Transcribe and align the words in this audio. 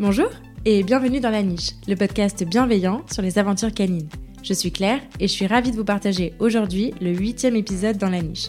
Bonjour 0.00 0.30
et 0.64 0.82
bienvenue 0.82 1.20
dans 1.20 1.28
La 1.28 1.42
Niche, 1.42 1.72
le 1.86 1.94
podcast 1.94 2.42
bienveillant 2.44 3.02
sur 3.12 3.20
les 3.20 3.38
aventures 3.38 3.74
canines. 3.74 4.08
Je 4.42 4.54
suis 4.54 4.72
Claire 4.72 5.02
et 5.20 5.28
je 5.28 5.32
suis 5.32 5.46
ravie 5.46 5.72
de 5.72 5.76
vous 5.76 5.84
partager 5.84 6.32
aujourd'hui 6.38 6.94
le 7.02 7.14
huitième 7.14 7.54
épisode 7.54 7.98
dans 7.98 8.08
La 8.08 8.22
Niche. 8.22 8.48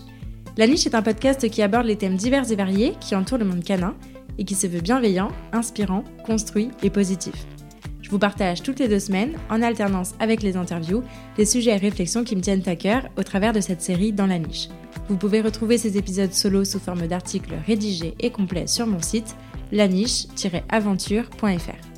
La 0.56 0.66
Niche 0.66 0.86
est 0.86 0.96
un 0.96 1.02
podcast 1.02 1.50
qui 1.50 1.62
aborde 1.62 1.88
les 1.88 1.98
thèmes 1.98 2.16
divers 2.16 2.50
et 2.50 2.56
variés 2.56 2.94
qui 3.02 3.18
entourent 3.18 3.38
le 3.38 3.44
monde 3.44 3.66
canin 3.66 3.96
et 4.38 4.46
qui 4.46 4.56
se 4.56 4.66
veut 4.66 4.80
bienveillant, 4.80 5.28
inspirant, 5.52 6.06
construit 6.26 6.70
et 6.84 6.90
positif. 6.90 7.46
Je 8.02 8.10
vous 8.10 8.20
partage 8.20 8.64
toutes 8.64 8.80
les 8.80 8.88
deux 8.88 9.00
semaines, 9.00 9.34
en 9.50 9.62
alternance 9.62 10.16
avec 10.22 10.44
les 10.44 10.56
interviews, 10.56 11.04
les 11.38 11.46
sujets 11.46 11.72
et 11.72 11.76
réflexions 11.76 12.24
qui 12.24 12.38
me 12.38 12.42
tiennent 12.42 12.64
à 12.66 12.78
cœur 12.78 13.10
au 13.18 13.24
travers 13.24 13.52
de 13.52 13.60
cette 13.60 13.82
série 13.82 14.14
dans 14.14 14.28
la 14.28 14.40
niche. 14.40 14.70
Vous 15.10 15.18
pouvez 15.18 15.42
retrouver 15.42 15.78
ces 15.78 15.98
épisodes 15.98 16.32
solo 16.32 16.64
sous 16.64 16.80
forme 16.80 17.08
d'articles 17.08 17.56
rédigés 17.68 18.16
et 18.22 18.32
complets 18.32 18.68
sur 18.68 18.88
mon 18.88 19.02
site 19.02 19.36
laniche-aventure.fr. 19.72 21.92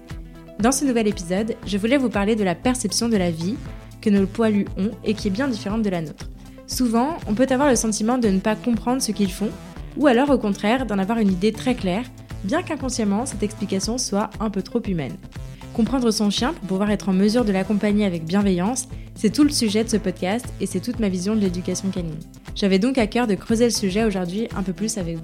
Dans 0.59 0.71
ce 0.71 0.85
nouvel 0.85 1.07
épisode, 1.07 1.55
je 1.65 1.77
voulais 1.77 1.97
vous 1.97 2.09
parler 2.09 2.35
de 2.35 2.43
la 2.43 2.55
perception 2.55 3.09
de 3.09 3.17
la 3.17 3.31
vie 3.31 3.55
que 4.01 4.09
nos 4.09 4.27
poilus 4.27 4.67
ont 4.77 4.91
et 5.03 5.13
qui 5.13 5.27
est 5.27 5.31
bien 5.31 5.47
différente 5.47 5.81
de 5.81 5.89
la 5.89 6.01
nôtre. 6.01 6.29
Souvent, 6.67 7.17
on 7.27 7.33
peut 7.33 7.47
avoir 7.49 7.69
le 7.69 7.75
sentiment 7.75 8.17
de 8.17 8.29
ne 8.29 8.39
pas 8.39 8.55
comprendre 8.55 9.01
ce 9.01 9.11
qu'ils 9.11 9.31
font, 9.31 9.49
ou 9.97 10.07
alors 10.07 10.29
au 10.29 10.37
contraire 10.37 10.85
d'en 10.85 10.99
avoir 10.99 11.19
une 11.19 11.31
idée 11.31 11.51
très 11.51 11.75
claire, 11.75 12.05
bien 12.43 12.63
qu'inconsciemment 12.63 13.25
cette 13.25 13.43
explication 13.43 13.97
soit 13.97 14.29
un 14.39 14.49
peu 14.49 14.61
trop 14.61 14.81
humaine. 14.87 15.15
Comprendre 15.73 16.11
son 16.11 16.29
chien 16.29 16.53
pour 16.53 16.67
pouvoir 16.67 16.91
être 16.91 17.09
en 17.09 17.13
mesure 17.13 17.45
de 17.45 17.51
l'accompagner 17.51 18.05
avec 18.05 18.25
bienveillance, 18.25 18.87
c'est 19.15 19.31
tout 19.31 19.43
le 19.43 19.49
sujet 19.49 19.83
de 19.83 19.89
ce 19.89 19.97
podcast 19.97 20.45
et 20.61 20.65
c'est 20.65 20.79
toute 20.79 20.99
ma 20.99 21.09
vision 21.09 21.35
de 21.35 21.41
l'éducation 21.41 21.89
canine. 21.89 22.19
J'avais 22.55 22.79
donc 22.79 22.97
à 22.97 23.07
cœur 23.07 23.25
de 23.25 23.35
creuser 23.35 23.65
le 23.65 23.71
sujet 23.71 24.03
aujourd'hui 24.03 24.47
un 24.55 24.63
peu 24.63 24.73
plus 24.73 24.97
avec 24.97 25.17
vous. 25.17 25.23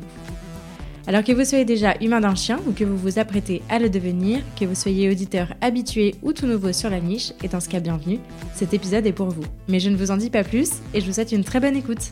Alors 1.07 1.23
que 1.23 1.31
vous 1.31 1.45
soyez 1.45 1.65
déjà 1.65 1.95
humain 2.01 2.19
d'un 2.19 2.35
chien 2.35 2.59
ou 2.67 2.71
que 2.71 2.83
vous 2.83 2.97
vous 2.97 3.19
apprêtez 3.19 3.61
à 3.69 3.79
le 3.79 3.89
devenir, 3.89 4.41
que 4.59 4.65
vous 4.65 4.75
soyez 4.75 5.09
auditeur 5.09 5.53
habitué 5.61 6.15
ou 6.21 6.33
tout 6.33 6.45
nouveau 6.45 6.71
sur 6.73 6.89
la 6.89 6.99
niche, 6.99 7.31
et 7.43 7.47
dans 7.47 7.59
ce 7.59 7.69
cas 7.69 7.79
bienvenue, 7.79 8.19
cet 8.53 8.73
épisode 8.73 9.07
est 9.07 9.13
pour 9.13 9.29
vous. 9.29 9.45
Mais 9.67 9.79
je 9.79 9.89
ne 9.89 9.95
vous 9.95 10.11
en 10.11 10.17
dis 10.17 10.29
pas 10.29 10.43
plus 10.43 10.69
et 10.93 11.01
je 11.01 11.05
vous 11.05 11.13
souhaite 11.13 11.31
une 11.31 11.43
très 11.43 11.59
bonne 11.59 11.75
écoute. 11.75 12.11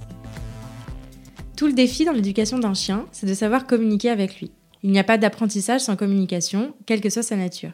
Tout 1.56 1.68
le 1.68 1.74
défi 1.74 2.06
dans 2.06 2.12
l'éducation 2.12 2.60
d'un 2.60 2.74
chien, 2.74 3.06
c'est 3.12 3.28
de 3.28 3.34
savoir 3.34 3.68
communiquer 3.68 4.10
avec 4.10 4.40
lui. 4.40 4.52
Il 4.84 4.92
n'y 4.92 5.00
a 5.00 5.04
pas 5.04 5.18
d'apprentissage 5.18 5.82
sans 5.82 5.96
communication, 5.96 6.74
quelle 6.86 7.02
que 7.02 7.10
soit 7.10 7.24
sa 7.24 7.36
nature. 7.36 7.74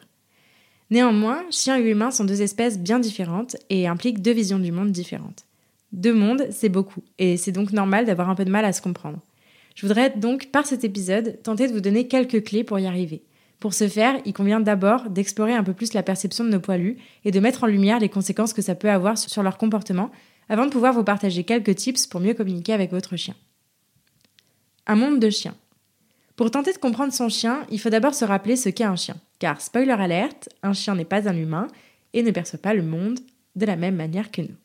Néanmoins, 0.90 1.42
chien 1.50 1.78
et 1.78 1.90
humain 1.90 2.10
sont 2.10 2.24
deux 2.24 2.42
espèces 2.42 2.78
bien 2.78 2.98
différentes 2.98 3.56
et 3.70 3.86
impliquent 3.86 4.20
deux 4.20 4.32
visions 4.32 4.58
du 4.58 4.72
monde 4.72 4.90
différentes. 4.90 5.44
Deux 5.92 6.14
mondes, 6.14 6.46
c'est 6.50 6.68
beaucoup, 6.68 7.02
et 7.18 7.36
c'est 7.36 7.52
donc 7.52 7.72
normal 7.72 8.04
d'avoir 8.04 8.28
un 8.28 8.34
peu 8.34 8.44
de 8.44 8.50
mal 8.50 8.64
à 8.64 8.72
se 8.72 8.82
comprendre. 8.82 9.20
Je 9.74 9.86
voudrais 9.86 10.10
donc, 10.10 10.50
par 10.52 10.66
cet 10.66 10.84
épisode, 10.84 11.40
tenter 11.42 11.66
de 11.68 11.72
vous 11.72 11.80
donner 11.80 12.06
quelques 12.06 12.44
clés 12.44 12.64
pour 12.64 12.78
y 12.78 12.86
arriver. 12.86 13.24
Pour 13.60 13.74
ce 13.74 13.88
faire, 13.88 14.20
il 14.24 14.32
convient 14.32 14.60
d'abord 14.60 15.10
d'explorer 15.10 15.54
un 15.54 15.64
peu 15.64 15.72
plus 15.72 15.94
la 15.94 16.02
perception 16.02 16.44
de 16.44 16.50
nos 16.50 16.60
poilus 16.60 16.98
et 17.24 17.30
de 17.30 17.40
mettre 17.40 17.64
en 17.64 17.66
lumière 17.66 17.98
les 17.98 18.08
conséquences 18.08 18.52
que 18.52 18.62
ça 18.62 18.74
peut 18.74 18.90
avoir 18.90 19.18
sur 19.18 19.42
leur 19.42 19.58
comportement 19.58 20.10
avant 20.48 20.66
de 20.66 20.70
pouvoir 20.70 20.92
vous 20.92 21.04
partager 21.04 21.44
quelques 21.44 21.74
tips 21.74 22.06
pour 22.06 22.20
mieux 22.20 22.34
communiquer 22.34 22.72
avec 22.72 22.90
votre 22.90 23.16
chien. 23.16 23.34
Un 24.86 24.96
monde 24.96 25.18
de 25.18 25.30
chiens. 25.30 25.54
Pour 26.36 26.50
tenter 26.50 26.72
de 26.72 26.78
comprendre 26.78 27.12
son 27.12 27.28
chien, 27.28 27.64
il 27.70 27.80
faut 27.80 27.90
d'abord 27.90 28.14
se 28.14 28.24
rappeler 28.24 28.56
ce 28.56 28.68
qu'est 28.68 28.84
un 28.84 28.96
chien. 28.96 29.16
Car, 29.38 29.60
spoiler 29.60 29.92
alerte, 29.92 30.48
un 30.62 30.72
chien 30.72 30.94
n'est 30.94 31.04
pas 31.04 31.28
un 31.28 31.36
humain 31.36 31.68
et 32.12 32.22
ne 32.22 32.30
perçoit 32.30 32.58
pas 32.58 32.74
le 32.74 32.82
monde 32.82 33.20
de 33.56 33.66
la 33.66 33.76
même 33.76 33.96
manière 33.96 34.30
que 34.30 34.42
nous. 34.42 34.56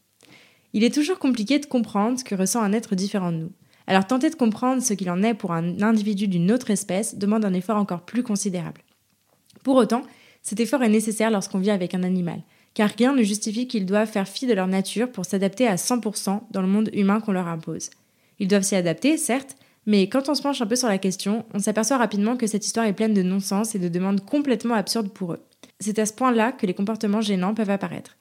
Il 0.74 0.84
est 0.84 0.94
toujours 0.94 1.20
compliqué 1.20 1.58
de 1.60 1.66
comprendre 1.66 2.20
ce 2.20 2.24
que 2.24 2.36
ressent 2.36 2.62
un 2.62 2.74
être 2.74 2.96
différent 2.96 3.32
de 3.32 3.38
nous. 3.38 3.52
Alors 3.90 4.06
tenter 4.06 4.30
de 4.30 4.36
comprendre 4.36 4.84
ce 4.84 4.94
qu'il 4.94 5.10
en 5.10 5.24
est 5.24 5.34
pour 5.34 5.52
un 5.52 5.82
individu 5.82 6.28
d'une 6.28 6.52
autre 6.52 6.70
espèce 6.70 7.18
demande 7.18 7.44
un 7.44 7.56
effort 7.56 7.78
encore 7.78 8.02
plus 8.02 8.22
considérable. 8.22 8.82
Pour 9.64 9.78
autant, 9.78 10.04
cet 10.44 10.60
effort 10.60 10.84
est 10.84 10.90
nécessaire 10.90 11.32
lorsqu'on 11.32 11.58
vit 11.58 11.72
avec 11.72 11.96
un 11.96 12.04
animal, 12.04 12.44
car 12.76 12.92
rien 12.96 13.16
ne 13.16 13.24
justifie 13.24 13.68
qu'ils 13.68 13.88
doivent 13.88 14.08
faire 14.08 14.28
fi 14.28 14.46
de 14.46 14.54
leur 14.54 14.68
nature 14.68 15.12
pour 15.12 15.26
s'adapter 15.26 15.66
à 15.66 15.76
100% 15.76 16.42
dans 16.52 16.62
le 16.62 16.68
monde 16.68 16.92
humain 16.94 17.20
qu'on 17.20 17.32
leur 17.32 17.48
impose. 17.48 17.90
Ils 18.38 18.48
doivent 18.48 18.62
s'y 18.62 18.76
adapter, 18.76 19.18
certes, 19.18 19.56
mais 19.88 20.08
quand 20.08 20.30
on 20.30 20.36
se 20.36 20.44
penche 20.44 20.62
un 20.62 20.68
peu 20.68 20.76
sur 20.76 20.88
la 20.88 21.00
question, 21.00 21.44
on 21.56 21.60
s'aperçoit 21.60 21.98
rapidement 21.98 22.38
que 22.38 22.46
cette 22.46 22.68
histoire 22.68 22.86
est 22.86 22.94
pleine 22.94 23.16
de 23.16 23.24
non-sens 23.24 23.74
et 23.74 23.80
de 23.80 23.90
demandes 23.90 24.24
complètement 24.24 24.76
absurdes 24.76 25.10
pour 25.10 25.34
eux. 25.34 25.44
C'est 25.80 25.98
à 25.98 26.06
ce 26.06 26.14
point-là 26.14 26.52
que 26.52 26.68
les 26.68 26.76
comportements 26.76 27.22
gênants 27.22 27.56
peuvent 27.56 27.72
apparaître. 27.72 28.18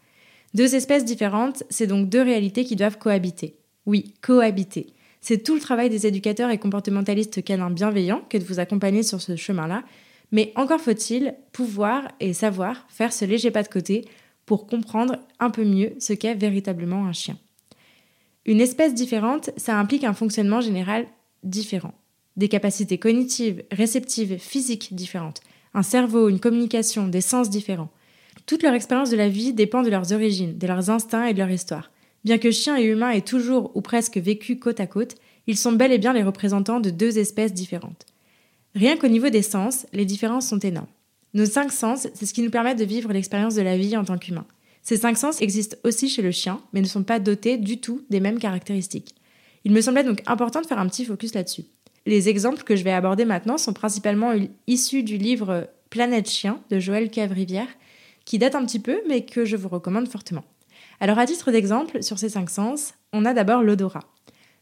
Deux 0.54 0.74
espèces 0.74 1.04
différentes, 1.04 1.62
c'est 1.68 1.86
donc 1.86 2.08
deux 2.08 2.22
réalités 2.22 2.64
qui 2.64 2.74
doivent 2.74 2.96
cohabiter. 2.96 3.58
Oui, 3.84 4.14
cohabiter. 4.22 4.94
C'est 5.20 5.42
tout 5.42 5.54
le 5.54 5.60
travail 5.60 5.90
des 5.90 6.06
éducateurs 6.06 6.50
et 6.50 6.58
comportementalistes 6.58 7.42
canins 7.42 7.70
bienveillants 7.70 8.22
que 8.28 8.38
de 8.38 8.44
vous 8.44 8.60
accompagner 8.60 9.02
sur 9.02 9.20
ce 9.20 9.36
chemin-là, 9.36 9.82
mais 10.32 10.52
encore 10.56 10.80
faut-il 10.80 11.34
pouvoir 11.52 12.08
et 12.20 12.32
savoir 12.32 12.86
faire 12.88 13.12
ce 13.12 13.24
léger 13.24 13.50
pas 13.50 13.62
de 13.62 13.68
côté 13.68 14.04
pour 14.46 14.66
comprendre 14.66 15.18
un 15.40 15.50
peu 15.50 15.64
mieux 15.64 15.92
ce 15.98 16.12
qu'est 16.12 16.34
véritablement 16.34 17.06
un 17.06 17.12
chien. 17.12 17.38
Une 18.46 18.60
espèce 18.60 18.94
différente, 18.94 19.50
ça 19.56 19.78
implique 19.78 20.04
un 20.04 20.14
fonctionnement 20.14 20.60
général 20.60 21.06
différent, 21.42 21.92
des 22.36 22.48
capacités 22.48 22.98
cognitives, 22.98 23.62
réceptives, 23.70 24.38
physiques 24.38 24.94
différentes, 24.94 25.42
un 25.74 25.82
cerveau, 25.82 26.28
une 26.28 26.40
communication, 26.40 27.08
des 27.08 27.20
sens 27.20 27.50
différents. 27.50 27.90
Toute 28.46 28.62
leur 28.62 28.72
expérience 28.72 29.10
de 29.10 29.16
la 29.16 29.28
vie 29.28 29.52
dépend 29.52 29.82
de 29.82 29.90
leurs 29.90 30.12
origines, 30.12 30.56
de 30.56 30.66
leurs 30.66 30.88
instincts 30.88 31.26
et 31.26 31.34
de 31.34 31.38
leur 31.38 31.50
histoire. 31.50 31.90
Bien 32.24 32.38
que 32.38 32.50
chien 32.50 32.76
et 32.76 32.84
humain 32.84 33.10
aient 33.10 33.20
toujours 33.20 33.70
ou 33.74 33.80
presque 33.80 34.18
vécu 34.18 34.58
côte 34.58 34.80
à 34.80 34.86
côte, 34.86 35.16
ils 35.46 35.56
sont 35.56 35.72
bel 35.72 35.92
et 35.92 35.98
bien 35.98 36.12
les 36.12 36.22
représentants 36.22 36.80
de 36.80 36.90
deux 36.90 37.18
espèces 37.18 37.54
différentes. 37.54 38.06
Rien 38.74 38.96
qu'au 38.96 39.08
niveau 39.08 39.30
des 39.30 39.42
sens, 39.42 39.86
les 39.92 40.04
différences 40.04 40.48
sont 40.48 40.58
énormes. 40.58 40.88
Nos 41.34 41.46
cinq 41.46 41.72
sens, 41.72 42.08
c'est 42.14 42.26
ce 42.26 42.34
qui 42.34 42.42
nous 42.42 42.50
permet 42.50 42.74
de 42.74 42.84
vivre 42.84 43.12
l'expérience 43.12 43.54
de 43.54 43.62
la 43.62 43.76
vie 43.76 43.96
en 43.96 44.04
tant 44.04 44.18
qu'humain. 44.18 44.46
Ces 44.82 44.96
cinq 44.96 45.18
sens 45.18 45.42
existent 45.42 45.76
aussi 45.84 46.08
chez 46.08 46.22
le 46.22 46.30
chien, 46.30 46.60
mais 46.72 46.80
ne 46.80 46.86
sont 46.86 47.02
pas 47.02 47.18
dotés 47.18 47.56
du 47.58 47.80
tout 47.80 48.02
des 48.08 48.20
mêmes 48.20 48.38
caractéristiques. 48.38 49.14
Il 49.64 49.72
me 49.72 49.80
semblait 49.80 50.04
donc 50.04 50.22
important 50.26 50.60
de 50.60 50.66
faire 50.66 50.78
un 50.78 50.88
petit 50.88 51.04
focus 51.04 51.34
là-dessus. 51.34 51.64
Les 52.06 52.28
exemples 52.28 52.62
que 52.62 52.76
je 52.76 52.84
vais 52.84 52.92
aborder 52.92 53.26
maintenant 53.26 53.58
sont 53.58 53.74
principalement 53.74 54.32
issus 54.66 55.02
du 55.02 55.18
livre 55.18 55.68
Planète 55.90 56.28
Chien 56.28 56.60
de 56.70 56.78
Joël 56.78 57.10
Cavrivière, 57.10 57.68
qui 58.24 58.38
date 58.38 58.54
un 58.54 58.64
petit 58.64 58.78
peu, 58.78 59.00
mais 59.08 59.24
que 59.24 59.44
je 59.44 59.56
vous 59.56 59.68
recommande 59.68 60.08
fortement. 60.08 60.44
Alors 61.00 61.18
à 61.18 61.26
titre 61.26 61.52
d'exemple, 61.52 62.02
sur 62.02 62.18
ces 62.18 62.28
cinq 62.28 62.50
sens, 62.50 62.94
on 63.12 63.24
a 63.24 63.34
d'abord 63.34 63.62
l'odorat. 63.62 64.04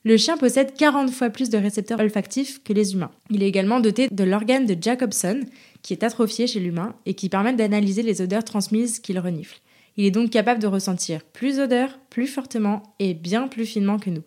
Le 0.05 0.17
chien 0.17 0.37
possède 0.37 0.75
40 0.75 1.11
fois 1.11 1.31
plus 1.31 1.51
de 1.51 1.59
récepteurs 1.59 1.99
olfactifs 1.99 2.63
que 2.63 2.73
les 2.73 2.95
humains. 2.95 3.11
Il 3.31 3.43
est 3.43 3.49
également 3.49 3.81
doté 3.81 4.09
de 4.09 4.23
l'organe 4.23 4.67
de 4.67 4.77
Jacobson, 4.81 5.41
qui 5.83 5.95
est 5.95 6.05
atrophié 6.05 6.47
chez 6.47 6.61
l'humain 6.61 6.95
et 7.07 7.15
qui 7.15 7.29
permet 7.29 7.55
d'analyser 7.55 8.03
les 8.03 8.23
odeurs 8.23 8.45
transmises 8.45 9.01
qu'il 9.01 9.19
renifle. 9.19 9.59
Il 9.97 10.05
est 10.05 10.11
donc 10.11 10.31
capable 10.31 10.61
de 10.61 10.67
ressentir 10.67 11.25
plus 11.25 11.57
d'odeurs, 11.57 11.99
plus 12.11 12.27
fortement 12.27 12.83
et 12.99 13.15
bien 13.15 13.49
plus 13.49 13.67
finement 13.67 13.99
que 13.99 14.11
nous. 14.11 14.23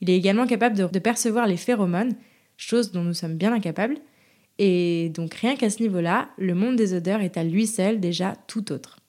Il 0.00 0.10
est 0.10 0.16
également 0.16 0.46
capable 0.46 0.76
de, 0.76 0.98
percevoir 0.98 1.46
les 1.46 1.56
phéromones, 1.56 2.14
chose 2.56 2.92
dont 2.92 3.02
nous 3.02 3.14
sommes 3.14 3.36
bien 3.36 3.52
incapables, 3.52 3.96
et 4.58 5.10
donc 5.14 5.34
rien 5.34 5.56
qu'à 5.56 5.70
ce 5.70 5.82
niveau-là, 5.82 6.28
le 6.38 6.54
monde 6.54 6.76
des 6.76 6.94
odeurs 6.94 7.22
est 7.22 7.36
à 7.36 7.42
lui 7.42 7.66
seul 7.66 7.98
déjà 7.98 8.34
tout 8.46 8.70
autre. 8.70 9.00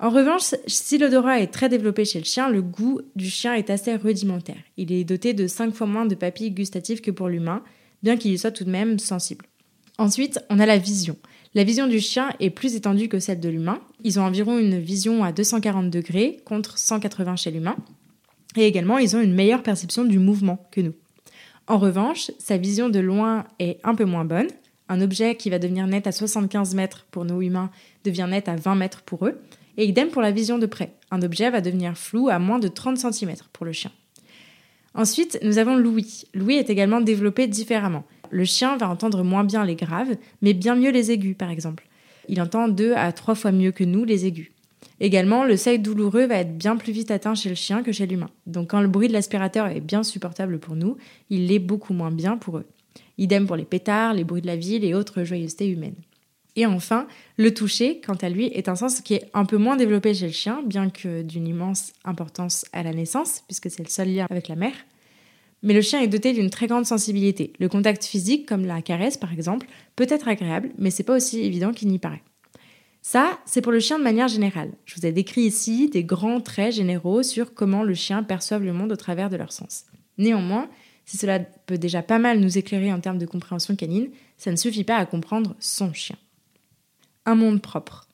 En 0.00 0.10
revanche, 0.10 0.54
si 0.66 0.96
l'odorat 0.96 1.40
est 1.40 1.48
très 1.52 1.68
développé 1.68 2.04
chez 2.04 2.20
le 2.20 2.24
chien, 2.24 2.48
le 2.48 2.62
goût 2.62 3.00
du 3.16 3.28
chien 3.28 3.54
est 3.54 3.68
assez 3.68 3.96
rudimentaire. 3.96 4.62
Il 4.76 4.92
est 4.92 5.02
doté 5.02 5.34
de 5.34 5.48
5 5.48 5.74
fois 5.74 5.88
moins 5.88 6.06
de 6.06 6.14
papilles 6.14 6.52
gustatives 6.52 7.00
que 7.00 7.10
pour 7.10 7.28
l'humain, 7.28 7.64
bien 8.04 8.16
qu'il 8.16 8.38
soit 8.38 8.52
tout 8.52 8.64
de 8.64 8.70
même 8.70 9.00
sensible. 9.00 9.46
Ensuite, 9.98 10.38
on 10.50 10.60
a 10.60 10.66
la 10.66 10.78
vision. 10.78 11.16
La 11.54 11.64
vision 11.64 11.88
du 11.88 11.98
chien 11.98 12.30
est 12.38 12.50
plus 12.50 12.76
étendue 12.76 13.08
que 13.08 13.18
celle 13.18 13.40
de 13.40 13.48
l'humain. 13.48 13.80
Ils 14.04 14.20
ont 14.20 14.22
environ 14.22 14.58
une 14.58 14.78
vision 14.78 15.24
à 15.24 15.32
240 15.32 15.90
degrés 15.90 16.36
contre 16.44 16.78
180 16.78 17.34
chez 17.34 17.50
l'humain. 17.50 17.74
Et 18.56 18.66
également, 18.66 18.98
ils 18.98 19.16
ont 19.16 19.20
une 19.20 19.34
meilleure 19.34 19.64
perception 19.64 20.04
du 20.04 20.20
mouvement 20.20 20.68
que 20.70 20.80
nous. 20.80 20.94
En 21.66 21.78
revanche, 21.78 22.30
sa 22.38 22.56
vision 22.56 22.88
de 22.88 23.00
loin 23.00 23.44
est 23.58 23.80
un 23.82 23.96
peu 23.96 24.04
moins 24.04 24.24
bonne. 24.24 24.48
Un 24.88 25.00
objet 25.00 25.34
qui 25.34 25.50
va 25.50 25.58
devenir 25.58 25.86
net 25.88 26.06
à 26.06 26.12
75 26.12 26.74
mètres 26.76 27.06
pour 27.10 27.24
nos 27.24 27.42
humains 27.42 27.70
devient 28.04 28.26
net 28.30 28.48
à 28.48 28.54
20 28.54 28.76
mètres 28.76 29.02
pour 29.02 29.26
eux. 29.26 29.40
Et 29.78 29.86
idem 29.86 30.08
pour 30.08 30.20
la 30.20 30.32
vision 30.32 30.58
de 30.58 30.66
près. 30.66 30.92
Un 31.10 31.22
objet 31.22 31.48
va 31.48 31.60
devenir 31.60 31.96
flou 31.96 32.28
à 32.28 32.40
moins 32.40 32.58
de 32.58 32.68
30 32.68 32.98
cm 32.98 33.34
pour 33.52 33.64
le 33.64 33.72
chien. 33.72 33.92
Ensuite, 34.92 35.38
nous 35.42 35.58
avons 35.58 35.76
l'ouïe. 35.76 36.24
L'ouïe 36.34 36.56
est 36.56 36.68
également 36.68 37.00
développée 37.00 37.46
différemment. 37.46 38.04
Le 38.30 38.44
chien 38.44 38.76
va 38.76 38.88
entendre 38.88 39.22
moins 39.22 39.44
bien 39.44 39.64
les 39.64 39.76
graves, 39.76 40.16
mais 40.42 40.52
bien 40.52 40.74
mieux 40.74 40.90
les 40.90 41.12
aigus, 41.12 41.36
par 41.36 41.50
exemple. 41.50 41.86
Il 42.28 42.42
entend 42.42 42.66
deux 42.66 42.92
à 42.94 43.12
trois 43.12 43.36
fois 43.36 43.52
mieux 43.52 43.70
que 43.70 43.84
nous 43.84 44.04
les 44.04 44.26
aigus. 44.26 44.50
Également, 44.98 45.44
le 45.44 45.56
seuil 45.56 45.78
douloureux 45.78 46.26
va 46.26 46.38
être 46.38 46.58
bien 46.58 46.76
plus 46.76 46.92
vite 46.92 47.12
atteint 47.12 47.36
chez 47.36 47.48
le 47.48 47.54
chien 47.54 47.84
que 47.84 47.92
chez 47.92 48.06
l'humain. 48.06 48.30
Donc 48.46 48.70
quand 48.70 48.80
le 48.80 48.88
bruit 48.88 49.06
de 49.06 49.12
l'aspirateur 49.12 49.68
est 49.68 49.80
bien 49.80 50.02
supportable 50.02 50.58
pour 50.58 50.74
nous, 50.74 50.96
il 51.30 51.46
l'est 51.46 51.60
beaucoup 51.60 51.94
moins 51.94 52.10
bien 52.10 52.36
pour 52.36 52.58
eux. 52.58 52.66
Idem 53.16 53.46
pour 53.46 53.54
les 53.54 53.64
pétards, 53.64 54.14
les 54.14 54.24
bruits 54.24 54.42
de 54.42 54.48
la 54.48 54.56
ville 54.56 54.84
et 54.84 54.94
autres 54.94 55.22
joyeusetés 55.22 55.68
humaines. 55.68 55.94
Et 56.58 56.66
enfin, 56.66 57.06
le 57.36 57.54
toucher, 57.54 58.00
quant 58.04 58.16
à 58.16 58.28
lui, 58.28 58.46
est 58.46 58.68
un 58.68 58.74
sens 58.74 59.00
qui 59.00 59.14
est 59.14 59.30
un 59.32 59.44
peu 59.44 59.58
moins 59.58 59.76
développé 59.76 60.12
chez 60.12 60.26
le 60.26 60.32
chien, 60.32 60.60
bien 60.66 60.90
que 60.90 61.22
d'une 61.22 61.46
immense 61.46 61.92
importance 62.04 62.66
à 62.72 62.82
la 62.82 62.92
naissance, 62.92 63.44
puisque 63.46 63.70
c'est 63.70 63.84
le 63.84 63.88
seul 63.88 64.12
lien 64.12 64.26
avec 64.28 64.48
la 64.48 64.56
mère. 64.56 64.74
Mais 65.62 65.72
le 65.72 65.82
chien 65.82 66.00
est 66.00 66.08
doté 66.08 66.32
d'une 66.32 66.50
très 66.50 66.66
grande 66.66 66.84
sensibilité. 66.84 67.52
Le 67.60 67.68
contact 67.68 68.04
physique, 68.04 68.44
comme 68.44 68.66
la 68.66 68.82
caresse 68.82 69.16
par 69.16 69.32
exemple, 69.32 69.68
peut 69.94 70.08
être 70.08 70.26
agréable, 70.26 70.70
mais 70.78 70.90
c'est 70.90 71.04
pas 71.04 71.14
aussi 71.14 71.42
évident 71.42 71.70
qu'il 71.70 71.90
n'y 71.90 72.00
paraît. 72.00 72.24
Ça, 73.02 73.38
c'est 73.46 73.60
pour 73.60 73.70
le 73.70 73.78
chien 73.78 74.00
de 74.00 74.04
manière 74.04 74.26
générale. 74.26 74.72
Je 74.84 74.96
vous 74.96 75.06
ai 75.06 75.12
décrit 75.12 75.42
ici 75.42 75.88
des 75.88 76.02
grands 76.02 76.40
traits 76.40 76.74
généraux 76.74 77.22
sur 77.22 77.54
comment 77.54 77.84
le 77.84 77.94
chien 77.94 78.24
perçoit 78.24 78.58
le 78.58 78.72
monde 78.72 78.90
au 78.90 78.96
travers 78.96 79.30
de 79.30 79.36
leur 79.36 79.52
sens. 79.52 79.84
Néanmoins, 80.18 80.68
si 81.04 81.18
cela 81.18 81.38
peut 81.38 81.78
déjà 81.78 82.02
pas 82.02 82.18
mal 82.18 82.40
nous 82.40 82.58
éclairer 82.58 82.92
en 82.92 82.98
termes 82.98 83.18
de 83.18 83.26
compréhension 83.26 83.76
canine, 83.76 84.08
ça 84.36 84.50
ne 84.50 84.56
suffit 84.56 84.82
pas 84.82 84.96
à 84.96 85.06
comprendre 85.06 85.54
son 85.60 85.92
chien. 85.92 86.16
Un 87.28 87.34
monde 87.34 87.60
propre. 87.60 88.08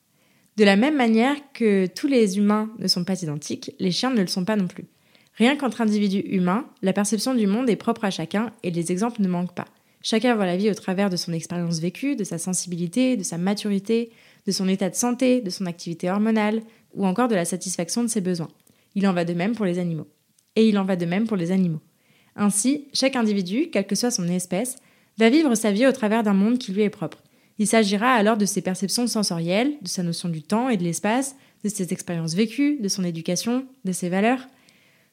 De 0.57 0.65
la 0.65 0.75
même 0.75 0.97
manière 0.97 1.37
que 1.53 1.85
tous 1.85 2.07
les 2.07 2.37
humains 2.37 2.69
ne 2.79 2.87
sont 2.89 3.05
pas 3.05 3.21
identiques, 3.21 3.71
les 3.79 3.91
chiens 3.91 4.09
ne 4.09 4.19
le 4.19 4.27
sont 4.27 4.43
pas 4.43 4.57
non 4.57 4.67
plus. 4.67 4.83
Rien 5.35 5.55
qu'entre 5.55 5.79
individus 5.79 6.19
humains, 6.19 6.65
la 6.81 6.91
perception 6.91 7.33
du 7.33 7.47
monde 7.47 7.69
est 7.69 7.77
propre 7.77 8.03
à 8.03 8.11
chacun 8.11 8.51
et 8.61 8.71
les 8.71 8.91
exemples 8.91 9.21
ne 9.21 9.29
manquent 9.29 9.55
pas. 9.55 9.69
Chacun 10.01 10.35
voit 10.35 10.45
la 10.45 10.57
vie 10.57 10.69
au 10.69 10.73
travers 10.73 11.09
de 11.09 11.15
son 11.15 11.31
expérience 11.31 11.79
vécue, 11.79 12.17
de 12.17 12.25
sa 12.25 12.37
sensibilité, 12.37 13.15
de 13.15 13.23
sa 13.23 13.37
maturité, 13.37 14.11
de 14.45 14.51
son 14.51 14.67
état 14.67 14.89
de 14.89 14.95
santé, 14.95 15.39
de 15.39 15.49
son 15.49 15.65
activité 15.65 16.11
hormonale 16.11 16.61
ou 16.93 17.05
encore 17.05 17.29
de 17.29 17.35
la 17.35 17.45
satisfaction 17.45 18.03
de 18.03 18.09
ses 18.09 18.19
besoins. 18.19 18.51
Il 18.95 19.07
en 19.07 19.13
va 19.13 19.23
de 19.23 19.33
même 19.33 19.55
pour 19.55 19.63
les 19.63 19.79
animaux. 19.79 20.07
Et 20.57 20.67
il 20.67 20.77
en 20.77 20.83
va 20.83 20.97
de 20.97 21.05
même 21.05 21.25
pour 21.25 21.37
les 21.37 21.53
animaux. 21.53 21.81
Ainsi, 22.35 22.89
chaque 22.91 23.15
individu, 23.15 23.69
quelle 23.71 23.87
que 23.87 23.95
soit 23.95 24.11
son 24.11 24.27
espèce, 24.27 24.75
va 25.17 25.29
vivre 25.29 25.55
sa 25.55 25.71
vie 25.71 25.87
au 25.87 25.93
travers 25.93 26.21
d'un 26.21 26.33
monde 26.33 26.57
qui 26.57 26.73
lui 26.73 26.81
est 26.81 26.89
propre. 26.89 27.23
Il 27.57 27.67
s'agira 27.67 28.11
alors 28.11 28.37
de 28.37 28.45
ses 28.45 28.61
perceptions 28.61 29.07
sensorielles, 29.07 29.73
de 29.81 29.87
sa 29.87 30.03
notion 30.03 30.29
du 30.29 30.41
temps 30.41 30.69
et 30.69 30.77
de 30.77 30.83
l'espace, 30.83 31.35
de 31.63 31.69
ses 31.69 31.93
expériences 31.93 32.33
vécues, 32.33 32.77
de 32.81 32.87
son 32.89 33.03
éducation, 33.03 33.65
de 33.85 33.91
ses 33.91 34.09
valeurs. 34.09 34.47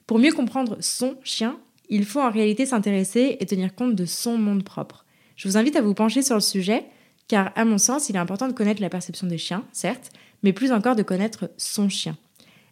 Pour 0.06 0.18
mieux 0.18 0.32
comprendre 0.32 0.76
son 0.80 1.16
chien, 1.22 1.58
il 1.88 2.04
faut 2.04 2.20
en 2.20 2.30
réalité 2.30 2.66
s'intéresser 2.66 3.36
et 3.38 3.46
tenir 3.46 3.74
compte 3.74 3.94
de 3.94 4.04
son 4.06 4.38
monde 4.38 4.64
propre. 4.64 5.04
Je 5.36 5.48
vous 5.48 5.56
invite 5.56 5.76
à 5.76 5.82
vous 5.82 5.94
pencher 5.94 6.22
sur 6.22 6.34
le 6.34 6.40
sujet, 6.40 6.84
car 7.28 7.52
à 7.54 7.64
mon 7.64 7.78
sens, 7.78 8.08
il 8.08 8.16
est 8.16 8.18
important 8.18 8.48
de 8.48 8.52
connaître 8.52 8.82
la 8.82 8.90
perception 8.90 9.26
des 9.26 9.38
chiens, 9.38 9.64
certes, 9.72 10.10
mais 10.42 10.52
plus 10.52 10.72
encore 10.72 10.96
de 10.96 11.02
connaître 11.02 11.50
son 11.56 11.88
chien. 11.88 12.16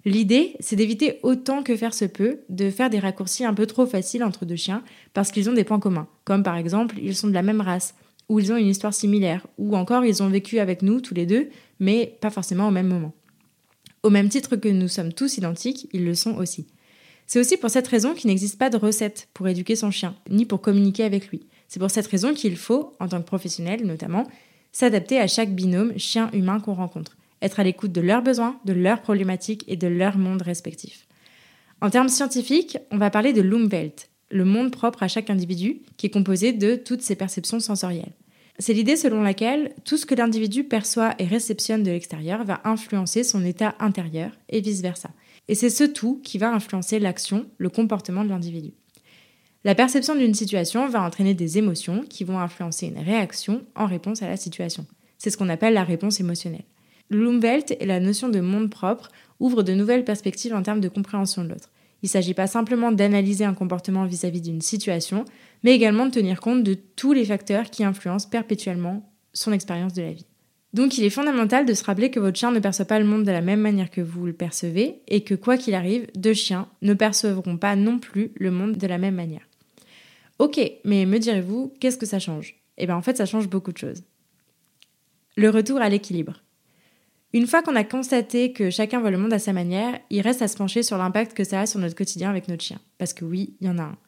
L'idée, 0.04 0.56
c'est 0.60 0.76
d'éviter 0.76 1.20
autant 1.22 1.62
que 1.62 1.76
faire 1.76 1.92
se 1.92 2.06
peut 2.06 2.40
de 2.48 2.70
faire 2.70 2.90
des 2.90 2.98
raccourcis 2.98 3.44
un 3.44 3.52
peu 3.52 3.66
trop 3.66 3.86
faciles 3.86 4.24
entre 4.24 4.46
deux 4.46 4.56
chiens 4.56 4.82
parce 5.12 5.30
qu'ils 5.30 5.50
ont 5.50 5.52
des 5.52 5.64
points 5.64 5.78
communs, 5.78 6.08
comme 6.24 6.42
par 6.42 6.56
exemple 6.56 6.96
ils 7.02 7.14
sont 7.14 7.28
de 7.28 7.34
la 7.34 7.42
même 7.42 7.60
race, 7.60 7.94
ou 8.30 8.38
ils 8.38 8.52
ont 8.52 8.56
une 8.56 8.68
histoire 8.68 8.94
similaire, 8.94 9.44
ou 9.58 9.76
encore 9.76 10.04
ils 10.04 10.22
ont 10.22 10.28
vécu 10.28 10.60
avec 10.60 10.82
nous 10.82 11.00
tous 11.00 11.14
les 11.14 11.26
deux, 11.26 11.48
mais 11.80 12.16
pas 12.20 12.30
forcément 12.30 12.68
au 12.68 12.70
même 12.70 12.86
moment. 12.86 13.12
Au 14.04 14.08
même 14.08 14.28
titre 14.28 14.54
que 14.54 14.68
nous 14.68 14.86
sommes 14.86 15.12
tous 15.12 15.36
identiques, 15.36 15.88
ils 15.92 16.04
le 16.04 16.14
sont 16.14 16.36
aussi. 16.36 16.68
C'est 17.26 17.40
aussi 17.40 17.56
pour 17.56 17.70
cette 17.70 17.88
raison 17.88 18.14
qu'il 18.14 18.28
n'existe 18.28 18.56
pas 18.56 18.70
de 18.70 18.76
recette 18.76 19.28
pour 19.34 19.48
éduquer 19.48 19.74
son 19.74 19.90
chien, 19.90 20.14
ni 20.30 20.46
pour 20.46 20.60
communiquer 20.60 21.02
avec 21.02 21.26
lui. 21.28 21.48
C'est 21.66 21.80
pour 21.80 21.90
cette 21.90 22.06
raison 22.06 22.32
qu'il 22.32 22.56
faut, 22.56 22.94
en 23.00 23.08
tant 23.08 23.20
que 23.20 23.26
professionnel 23.26 23.84
notamment, 23.84 24.24
s'adapter 24.70 25.18
à 25.18 25.26
chaque 25.26 25.52
binôme 25.52 25.98
chien-humain 25.98 26.60
qu'on 26.60 26.74
rencontre, 26.74 27.16
être 27.42 27.58
à 27.58 27.64
l'écoute 27.64 27.90
de 27.90 28.00
leurs 28.00 28.22
besoins, 28.22 28.60
de 28.64 28.72
leurs 28.72 29.02
problématiques 29.02 29.64
et 29.66 29.76
de 29.76 29.88
leur 29.88 30.16
monde 30.16 30.42
respectif. 30.42 31.08
En 31.80 31.90
termes 31.90 32.08
scientifiques, 32.08 32.78
on 32.92 32.98
va 32.98 33.10
parler 33.10 33.32
de 33.32 33.42
Lumwelt, 33.42 34.09
le 34.30 34.44
monde 34.44 34.70
propre 34.70 35.02
à 35.02 35.08
chaque 35.08 35.30
individu, 35.30 35.82
qui 35.96 36.06
est 36.06 36.10
composé 36.10 36.52
de 36.52 36.76
toutes 36.76 37.02
ses 37.02 37.16
perceptions 37.16 37.60
sensorielles. 37.60 38.12
C'est 38.58 38.74
l'idée 38.74 38.96
selon 38.96 39.22
laquelle 39.22 39.72
tout 39.84 39.96
ce 39.96 40.04
que 40.06 40.14
l'individu 40.14 40.64
perçoit 40.64 41.14
et 41.18 41.24
réceptionne 41.24 41.82
de 41.82 41.90
l'extérieur 41.90 42.44
va 42.44 42.60
influencer 42.64 43.24
son 43.24 43.44
état 43.44 43.74
intérieur 43.80 44.32
et 44.50 44.60
vice-versa. 44.60 45.10
Et 45.48 45.54
c'est 45.54 45.70
ce 45.70 45.84
tout 45.84 46.20
qui 46.22 46.38
va 46.38 46.52
influencer 46.52 46.98
l'action, 46.98 47.46
le 47.58 47.70
comportement 47.70 48.22
de 48.22 48.28
l'individu. 48.28 48.72
La 49.64 49.74
perception 49.74 50.14
d'une 50.14 50.34
situation 50.34 50.88
va 50.88 51.02
entraîner 51.02 51.34
des 51.34 51.58
émotions 51.58 52.02
qui 52.08 52.24
vont 52.24 52.38
influencer 52.38 52.86
une 52.86 52.98
réaction 52.98 53.62
en 53.74 53.86
réponse 53.86 54.22
à 54.22 54.28
la 54.28 54.36
situation. 54.36 54.86
C'est 55.18 55.30
ce 55.30 55.36
qu'on 55.36 55.48
appelle 55.48 55.74
la 55.74 55.84
réponse 55.84 56.20
émotionnelle. 56.20 56.64
L'Umwelt 57.10 57.76
et 57.80 57.86
la 57.86 58.00
notion 58.00 58.28
de 58.28 58.40
monde 58.40 58.70
propre 58.70 59.10
ouvrent 59.38 59.62
de 59.62 59.74
nouvelles 59.74 60.04
perspectives 60.04 60.54
en 60.54 60.62
termes 60.62 60.80
de 60.80 60.88
compréhension 60.88 61.44
de 61.44 61.48
l'autre. 61.48 61.70
Il 62.02 62.06
ne 62.06 62.10
s'agit 62.10 62.34
pas 62.34 62.46
simplement 62.46 62.92
d'analyser 62.92 63.44
un 63.44 63.54
comportement 63.54 64.06
vis-à-vis 64.06 64.40
d'une 64.40 64.62
situation, 64.62 65.24
mais 65.62 65.74
également 65.74 66.06
de 66.06 66.12
tenir 66.12 66.40
compte 66.40 66.62
de 66.62 66.74
tous 66.74 67.12
les 67.12 67.24
facteurs 67.24 67.70
qui 67.70 67.84
influencent 67.84 68.28
perpétuellement 68.28 69.12
son 69.32 69.52
expérience 69.52 69.92
de 69.92 70.02
la 70.02 70.12
vie. 70.12 70.26
Donc 70.72 70.98
il 70.98 71.04
est 71.04 71.10
fondamental 71.10 71.66
de 71.66 71.74
se 71.74 71.82
rappeler 71.84 72.10
que 72.10 72.20
votre 72.20 72.38
chien 72.38 72.52
ne 72.52 72.60
perçoit 72.60 72.84
pas 72.84 73.00
le 73.00 73.04
monde 73.04 73.24
de 73.24 73.32
la 73.32 73.40
même 73.40 73.60
manière 73.60 73.90
que 73.90 74.00
vous 74.00 74.24
le 74.24 74.32
percevez 74.32 75.02
et 75.08 75.24
que 75.24 75.34
quoi 75.34 75.56
qu'il 75.56 75.74
arrive, 75.74 76.06
deux 76.14 76.34
chiens 76.34 76.68
ne 76.82 76.94
percevront 76.94 77.56
pas 77.56 77.74
non 77.74 77.98
plus 77.98 78.30
le 78.36 78.50
monde 78.50 78.76
de 78.76 78.86
la 78.86 78.98
même 78.98 79.16
manière. 79.16 79.46
Ok, 80.38 80.60
mais 80.84 81.06
me 81.06 81.18
direz-vous, 81.18 81.74
qu'est-ce 81.80 81.98
que 81.98 82.06
ça 82.06 82.20
change? 82.20 82.54
Eh 82.78 82.86
bien 82.86 82.96
en 82.96 83.02
fait 83.02 83.16
ça 83.16 83.26
change 83.26 83.48
beaucoup 83.48 83.72
de 83.72 83.78
choses. 83.78 84.04
Le 85.36 85.50
retour 85.50 85.80
à 85.80 85.88
l'équilibre. 85.88 86.42
Une 87.32 87.46
fois 87.46 87.62
qu'on 87.62 87.76
a 87.76 87.84
constaté 87.84 88.52
que 88.52 88.70
chacun 88.70 88.98
voit 88.98 89.12
le 89.12 89.18
monde 89.18 89.32
à 89.32 89.38
sa 89.38 89.52
manière, 89.52 90.00
il 90.10 90.20
reste 90.20 90.42
à 90.42 90.48
se 90.48 90.56
pencher 90.56 90.82
sur 90.82 90.98
l'impact 90.98 91.32
que 91.32 91.44
ça 91.44 91.60
a 91.60 91.66
sur 91.66 91.78
notre 91.78 91.94
quotidien 91.94 92.28
avec 92.28 92.48
notre 92.48 92.64
chien. 92.64 92.80
Parce 92.98 93.14
que 93.14 93.24
oui, 93.24 93.54
il 93.60 93.68
y 93.68 93.70
en 93.70 93.78
a 93.78 93.82
un. 93.82 93.98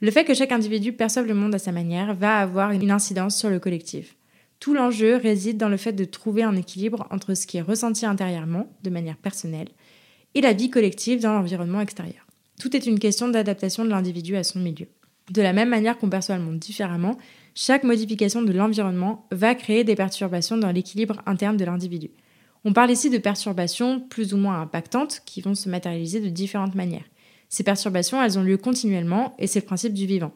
Le 0.00 0.10
fait 0.10 0.24
que 0.24 0.34
chaque 0.34 0.52
individu 0.52 0.92
perçoive 0.92 1.26
le 1.26 1.34
monde 1.34 1.54
à 1.54 1.58
sa 1.58 1.72
manière 1.72 2.14
va 2.14 2.38
avoir 2.38 2.72
une 2.72 2.90
incidence 2.90 3.38
sur 3.38 3.48
le 3.48 3.58
collectif. 3.58 4.16
Tout 4.60 4.74
l'enjeu 4.74 5.16
réside 5.16 5.56
dans 5.56 5.70
le 5.70 5.78
fait 5.78 5.92
de 5.92 6.04
trouver 6.04 6.42
un 6.42 6.56
équilibre 6.56 7.06
entre 7.10 7.32
ce 7.32 7.46
qui 7.46 7.56
est 7.56 7.62
ressenti 7.62 8.04
intérieurement, 8.04 8.70
de 8.82 8.90
manière 8.90 9.16
personnelle, 9.16 9.68
et 10.34 10.42
la 10.42 10.52
vie 10.52 10.68
collective 10.68 11.22
dans 11.22 11.32
l'environnement 11.32 11.80
extérieur. 11.80 12.26
Tout 12.60 12.76
est 12.76 12.86
une 12.86 12.98
question 12.98 13.28
d'adaptation 13.28 13.84
de 13.84 13.90
l'individu 13.90 14.36
à 14.36 14.44
son 14.44 14.58
milieu. 14.58 14.88
De 15.30 15.42
la 15.42 15.54
même 15.54 15.70
manière 15.70 15.96
qu'on 15.96 16.10
perçoit 16.10 16.36
le 16.36 16.44
monde 16.44 16.58
différemment, 16.58 17.16
chaque 17.54 17.84
modification 17.84 18.42
de 18.42 18.52
l'environnement 18.52 19.26
va 19.30 19.54
créer 19.54 19.84
des 19.84 19.96
perturbations 19.96 20.58
dans 20.58 20.70
l'équilibre 20.70 21.22
interne 21.24 21.56
de 21.56 21.64
l'individu. 21.64 22.10
On 22.64 22.72
parle 22.72 22.90
ici 22.90 23.10
de 23.10 23.18
perturbations 23.18 24.00
plus 24.00 24.34
ou 24.34 24.36
moins 24.36 24.60
impactantes 24.60 25.22
qui 25.24 25.40
vont 25.40 25.54
se 25.54 25.68
matérialiser 25.68 26.20
de 26.20 26.28
différentes 26.28 26.74
manières. 26.74 27.04
Ces 27.48 27.62
perturbations, 27.62 28.22
elles 28.22 28.38
ont 28.38 28.42
lieu 28.42 28.56
continuellement 28.56 29.34
et 29.38 29.46
c'est 29.46 29.60
le 29.60 29.66
principe 29.66 29.94
du 29.94 30.06
vivant. 30.06 30.32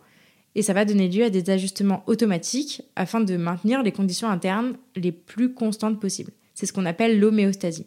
Et 0.55 0.63
ça 0.63 0.73
va 0.73 0.85
donner 0.85 1.09
lieu 1.09 1.25
à 1.25 1.31
des 1.31 1.51
ajustements 1.51 2.03
automatiques 2.07 2.83
afin 2.97 3.21
de 3.21 3.37
maintenir 3.37 3.83
les 3.83 3.93
conditions 3.93 4.29
internes 4.29 4.77
les 4.97 5.13
plus 5.13 5.55
constantes 5.55 6.01
possibles. 6.01 6.33
C'est 6.55 6.67
ce 6.67 6.73
qu'on 6.73 6.87
appelle 6.87 7.19
l'homéostasie. 7.19 7.87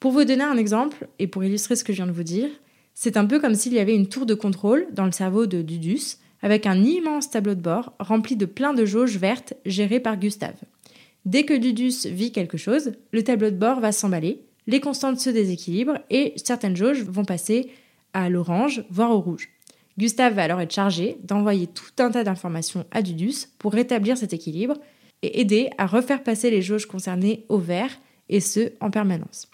Pour 0.00 0.12
vous 0.12 0.24
donner 0.24 0.44
un 0.44 0.56
exemple, 0.56 1.08
et 1.18 1.26
pour 1.26 1.44
illustrer 1.44 1.76
ce 1.76 1.84
que 1.84 1.92
je 1.92 1.98
viens 1.98 2.06
de 2.06 2.12
vous 2.12 2.22
dire, 2.22 2.48
c'est 2.94 3.16
un 3.16 3.26
peu 3.26 3.40
comme 3.40 3.54
s'il 3.54 3.72
y 3.72 3.78
avait 3.78 3.94
une 3.94 4.08
tour 4.08 4.26
de 4.26 4.34
contrôle 4.34 4.86
dans 4.92 5.04
le 5.04 5.12
cerveau 5.12 5.46
de 5.46 5.62
Dudus, 5.62 6.18
avec 6.42 6.66
un 6.66 6.82
immense 6.82 7.30
tableau 7.30 7.54
de 7.54 7.60
bord 7.60 7.94
rempli 7.98 8.36
de 8.36 8.44
plein 8.44 8.74
de 8.74 8.84
jauges 8.84 9.16
vertes 9.16 9.54
gérées 9.64 10.00
par 10.00 10.18
Gustave. 10.18 10.56
Dès 11.24 11.44
que 11.44 11.54
Dudus 11.54 12.06
vit 12.06 12.32
quelque 12.32 12.58
chose, 12.58 12.92
le 13.12 13.24
tableau 13.24 13.50
de 13.50 13.56
bord 13.56 13.80
va 13.80 13.92
s'emballer, 13.92 14.44
les 14.66 14.80
constantes 14.80 15.20
se 15.20 15.30
déséquilibrent 15.30 15.98
et 16.10 16.34
certaines 16.36 16.76
jauges 16.76 17.02
vont 17.02 17.24
passer 17.24 17.70
à 18.12 18.28
l'orange, 18.28 18.84
voire 18.90 19.10
au 19.10 19.20
rouge. 19.20 19.50
Gustave 19.96 20.34
va 20.34 20.42
alors 20.42 20.60
être 20.60 20.74
chargé 20.74 21.18
d'envoyer 21.22 21.66
tout 21.66 21.84
un 21.98 22.10
tas 22.10 22.24
d'informations 22.24 22.84
à 22.90 23.02
Dudus 23.02 23.48
pour 23.58 23.72
rétablir 23.72 24.16
cet 24.16 24.32
équilibre 24.32 24.74
et 25.22 25.40
aider 25.40 25.70
à 25.78 25.86
refaire 25.86 26.22
passer 26.22 26.50
les 26.50 26.62
jauges 26.62 26.86
concernées 26.86 27.46
au 27.48 27.58
vert, 27.58 27.90
et 28.28 28.40
ce, 28.40 28.72
en 28.80 28.90
permanence. 28.90 29.48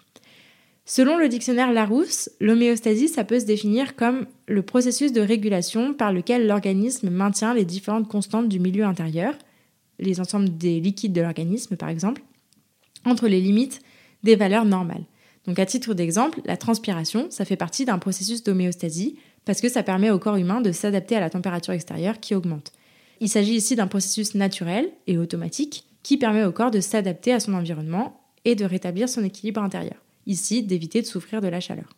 Selon 0.84 1.18
le 1.18 1.28
dictionnaire 1.28 1.72
Larousse, 1.72 2.30
l'homéostasie, 2.40 3.08
ça 3.08 3.24
peut 3.24 3.38
se 3.38 3.44
définir 3.44 3.94
comme 3.94 4.26
le 4.48 4.62
processus 4.62 5.12
de 5.12 5.20
régulation 5.20 5.94
par 5.94 6.12
lequel 6.12 6.46
l'organisme 6.46 7.10
maintient 7.10 7.54
les 7.54 7.64
différentes 7.64 8.08
constantes 8.08 8.48
du 8.48 8.58
milieu 8.58 8.84
intérieur, 8.84 9.34
les 10.00 10.20
ensembles 10.20 10.56
des 10.56 10.80
liquides 10.80 11.12
de 11.12 11.20
l'organisme 11.20 11.76
par 11.76 11.88
exemple, 11.88 12.22
entre 13.04 13.28
les 13.28 13.40
limites 13.40 13.80
des 14.22 14.36
valeurs 14.36 14.64
normales. 14.64 15.04
Donc 15.46 15.58
à 15.58 15.66
titre 15.66 15.94
d'exemple, 15.94 16.40
la 16.44 16.56
transpiration, 16.56 17.28
ça 17.30 17.44
fait 17.44 17.56
partie 17.56 17.84
d'un 17.84 17.98
processus 17.98 18.42
d'homéostasie 18.42 19.16
parce 19.44 19.60
que 19.60 19.68
ça 19.68 19.82
permet 19.82 20.10
au 20.10 20.18
corps 20.18 20.36
humain 20.36 20.60
de 20.60 20.72
s'adapter 20.72 21.16
à 21.16 21.20
la 21.20 21.30
température 21.30 21.72
extérieure 21.72 22.20
qui 22.20 22.34
augmente. 22.34 22.72
Il 23.20 23.28
s'agit 23.28 23.54
ici 23.54 23.76
d'un 23.76 23.86
processus 23.86 24.34
naturel 24.34 24.90
et 25.06 25.18
automatique 25.18 25.84
qui 26.02 26.16
permet 26.16 26.44
au 26.44 26.52
corps 26.52 26.70
de 26.70 26.80
s'adapter 26.80 27.32
à 27.32 27.40
son 27.40 27.54
environnement 27.54 28.20
et 28.44 28.54
de 28.54 28.64
rétablir 28.64 29.08
son 29.08 29.24
équilibre 29.24 29.62
intérieur. 29.62 29.96
Ici, 30.26 30.62
d'éviter 30.62 31.02
de 31.02 31.06
souffrir 31.06 31.40
de 31.40 31.48
la 31.48 31.60
chaleur. 31.60 31.88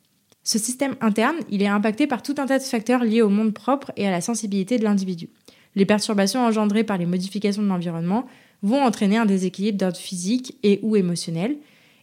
Ce 0.45 0.59
système 0.59 0.97
interne, 1.01 1.37
il 1.51 1.63
est 1.63 1.69
impacté 1.69 2.09
par 2.09 2.23
tout 2.23 2.35
un 2.39 2.47
tas 2.47 2.59
de 2.59 2.65
facteurs 2.65 3.05
liés 3.05 3.23
au 3.23 3.29
monde 3.29 3.55
propre 3.55 3.93
et 3.97 4.09
à 4.09 4.11
la 4.11 4.21
sensibilité 4.21 4.79
de 4.79 4.85
l'individu. 4.85 5.29
Les 5.75 5.87
perturbations 5.87 6.41
engendrées 6.41 6.85
par 6.85 6.99
les 6.99 7.07
modifications 7.07 7.63
de 7.63 7.69
l'environnement 7.69 8.27
vont 8.63 8.83
entraîner 8.83 9.17
un 9.17 9.27
déséquilibre 9.27 9.79
d'ordre 9.79 9.97
physique 9.97 10.57
et 10.63 10.79
ou 10.83 10.97
émotionnel. 10.97 11.57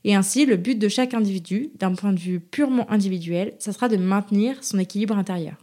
Et 0.03 0.15
ainsi, 0.15 0.45
le 0.45 0.55
but 0.55 0.77
de 0.79 0.87
chaque 0.87 1.13
individu, 1.13 1.69
d'un 1.77 1.93
point 1.93 2.13
de 2.13 2.19
vue 2.19 2.39
purement 2.39 2.89
individuel, 2.91 3.53
ça 3.59 3.73
sera 3.73 3.89
de 3.89 3.97
maintenir 3.97 4.63
son 4.63 4.79
équilibre 4.79 5.17
intérieur. 5.17 5.55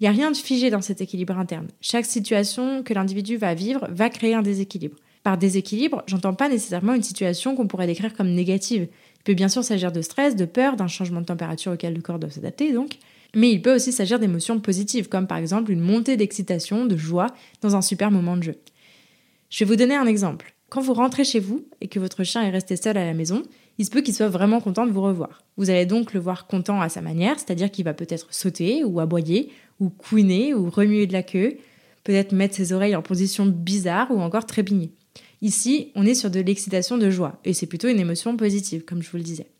Il 0.00 0.04
n'y 0.04 0.08
a 0.08 0.12
rien 0.12 0.32
de 0.32 0.36
figé 0.36 0.68
dans 0.68 0.80
cet 0.80 1.00
équilibre 1.00 1.38
interne. 1.38 1.68
Chaque 1.80 2.06
situation 2.06 2.82
que 2.82 2.92
l'individu 2.92 3.36
va 3.36 3.54
vivre 3.54 3.86
va 3.90 4.10
créer 4.10 4.34
un 4.34 4.42
déséquilibre. 4.42 4.96
Par 5.22 5.38
déséquilibre, 5.38 6.02
j'entends 6.08 6.34
pas 6.34 6.48
nécessairement 6.48 6.94
une 6.94 7.04
situation 7.04 7.54
qu'on 7.54 7.68
pourrait 7.68 7.86
décrire 7.86 8.12
comme 8.12 8.30
négative. 8.30 8.88
Il 9.18 9.22
peut 9.22 9.34
bien 9.34 9.48
sûr 9.48 9.62
s'agir 9.62 9.92
de 9.92 10.02
stress, 10.02 10.34
de 10.34 10.44
peur, 10.44 10.74
d'un 10.74 10.88
changement 10.88 11.20
de 11.20 11.26
température 11.26 11.72
auquel 11.72 11.94
le 11.94 12.02
corps 12.02 12.18
doit 12.18 12.30
s'adapter 12.30 12.72
donc, 12.72 12.98
Mais 13.34 13.50
il 13.50 13.62
peut 13.62 13.74
aussi 13.74 13.92
s'agir 13.92 14.18
d'émotions 14.18 14.60
positives, 14.60 15.08
comme 15.08 15.26
par 15.26 15.38
exemple 15.38 15.72
une 15.72 15.80
montée 15.80 16.16
d'excitation, 16.16 16.86
de 16.86 16.96
joie 16.96 17.28
dans 17.60 17.76
un 17.76 17.82
super 17.82 18.10
moment 18.10 18.36
de 18.36 18.42
jeu. 18.42 18.56
Je 19.50 19.64
vais 19.64 19.68
vous 19.68 19.76
donner 19.76 19.94
un 19.94 20.06
exemple. 20.06 20.54
Quand 20.68 20.80
vous 20.80 20.94
rentrez 20.94 21.24
chez 21.24 21.40
vous 21.40 21.66
et 21.80 21.88
que 21.88 22.00
votre 22.00 22.24
chien 22.24 22.42
est 22.42 22.50
resté 22.50 22.76
seul 22.76 22.96
à 22.96 23.04
la 23.04 23.12
maison, 23.12 23.42
il 23.78 23.84
se 23.84 23.90
peut 23.90 24.00
qu'il 24.00 24.14
soit 24.14 24.28
vraiment 24.28 24.60
content 24.60 24.86
de 24.86 24.90
vous 24.90 25.02
revoir. 25.02 25.44
Vous 25.56 25.70
allez 25.70 25.86
donc 25.86 26.14
le 26.14 26.20
voir 26.20 26.46
content 26.46 26.80
à 26.80 26.88
sa 26.88 27.02
manière, 27.02 27.38
c'est-à-dire 27.38 27.70
qu'il 27.70 27.84
va 27.84 27.94
peut-être 27.94 28.32
sauter 28.32 28.84
ou 28.84 29.00
aboyer, 29.00 29.50
ou 29.80 29.90
couiner, 29.90 30.54
ou 30.54 30.70
remuer 30.70 31.06
de 31.06 31.12
la 31.12 31.22
queue, 31.22 31.56
peut-être 32.04 32.32
mettre 32.32 32.54
ses 32.54 32.72
oreilles 32.72 32.96
en 32.96 33.02
position 33.02 33.46
bizarre 33.46 34.10
ou 34.10 34.20
encore 34.20 34.46
trépigner. 34.46 34.92
Ici, 35.42 35.90
on 35.94 36.06
est 36.06 36.14
sur 36.14 36.30
de 36.30 36.40
l'excitation 36.40 36.96
de 36.98 37.10
joie, 37.10 37.38
et 37.44 37.52
c'est 37.52 37.66
plutôt 37.66 37.88
une 37.88 38.00
émotion 38.00 38.36
positive, 38.36 38.84
comme 38.84 39.02
je 39.02 39.10
vous 39.10 39.16
le 39.16 39.22
disais. 39.22 39.51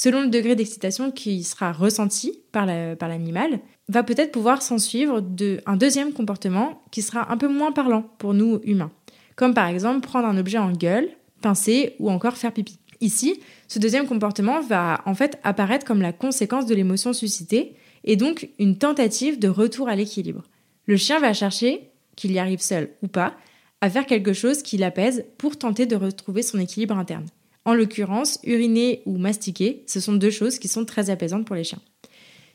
Selon 0.00 0.22
le 0.22 0.28
degré 0.28 0.54
d'excitation 0.54 1.10
qui 1.10 1.42
sera 1.42 1.72
ressenti 1.72 2.38
par 2.52 2.66
l'animal, 2.66 3.58
va 3.88 4.04
peut-être 4.04 4.30
pouvoir 4.30 4.62
s'en 4.62 4.78
suivre 4.78 5.20
de, 5.20 5.60
deuxième 5.74 6.12
comportement 6.12 6.84
qui 6.92 7.02
sera 7.02 7.32
un 7.32 7.36
peu 7.36 7.48
moins 7.48 7.72
parlant 7.72 8.02
pour 8.18 8.32
nous 8.32 8.60
humains, 8.62 8.92
comme 9.34 9.54
par 9.54 9.66
exemple 9.66 10.06
prendre 10.06 10.28
un 10.28 10.38
objet 10.38 10.58
en 10.58 10.70
gueule, 10.70 11.08
pincer 11.42 11.96
ou 11.98 12.10
encore 12.10 12.36
faire 12.36 12.52
pipi. 12.52 12.78
Ici, 13.00 13.40
ce 13.66 13.80
deuxième 13.80 14.06
comportement 14.06 14.60
va 14.60 15.00
en 15.04 15.16
fait 15.16 15.40
apparaître 15.42 15.84
comme 15.84 16.00
la 16.00 16.12
conséquence 16.12 16.66
de 16.66 16.76
l'émotion 16.76 17.12
suscitée 17.12 17.74
et 18.04 18.14
donc 18.14 18.50
une 18.60 18.78
tentative 18.78 19.40
de 19.40 19.48
retour 19.48 19.88
à 19.88 19.96
l'équilibre. 19.96 20.44
Le 20.86 20.96
chien 20.96 21.18
va 21.18 21.32
chercher, 21.32 21.90
qu'il 22.14 22.30
y 22.30 22.38
arrive 22.38 22.60
seul 22.60 22.90
ou 23.02 23.08
pas, 23.08 23.34
à 23.80 23.90
faire 23.90 24.06
quelque 24.06 24.32
chose 24.32 24.62
qui 24.62 24.76
l'apaise 24.76 25.24
pour 25.38 25.58
tenter 25.58 25.86
de 25.86 25.96
retrouver 25.96 26.42
son 26.42 26.60
équilibre 26.60 26.96
interne. 26.96 27.26
En 27.68 27.74
l'occurrence, 27.74 28.38
uriner 28.44 29.02
ou 29.04 29.18
mastiquer, 29.18 29.82
ce 29.86 30.00
sont 30.00 30.14
deux 30.14 30.30
choses 30.30 30.58
qui 30.58 30.68
sont 30.68 30.86
très 30.86 31.10
apaisantes 31.10 31.44
pour 31.44 31.54
les 31.54 31.64
chiens. 31.64 31.82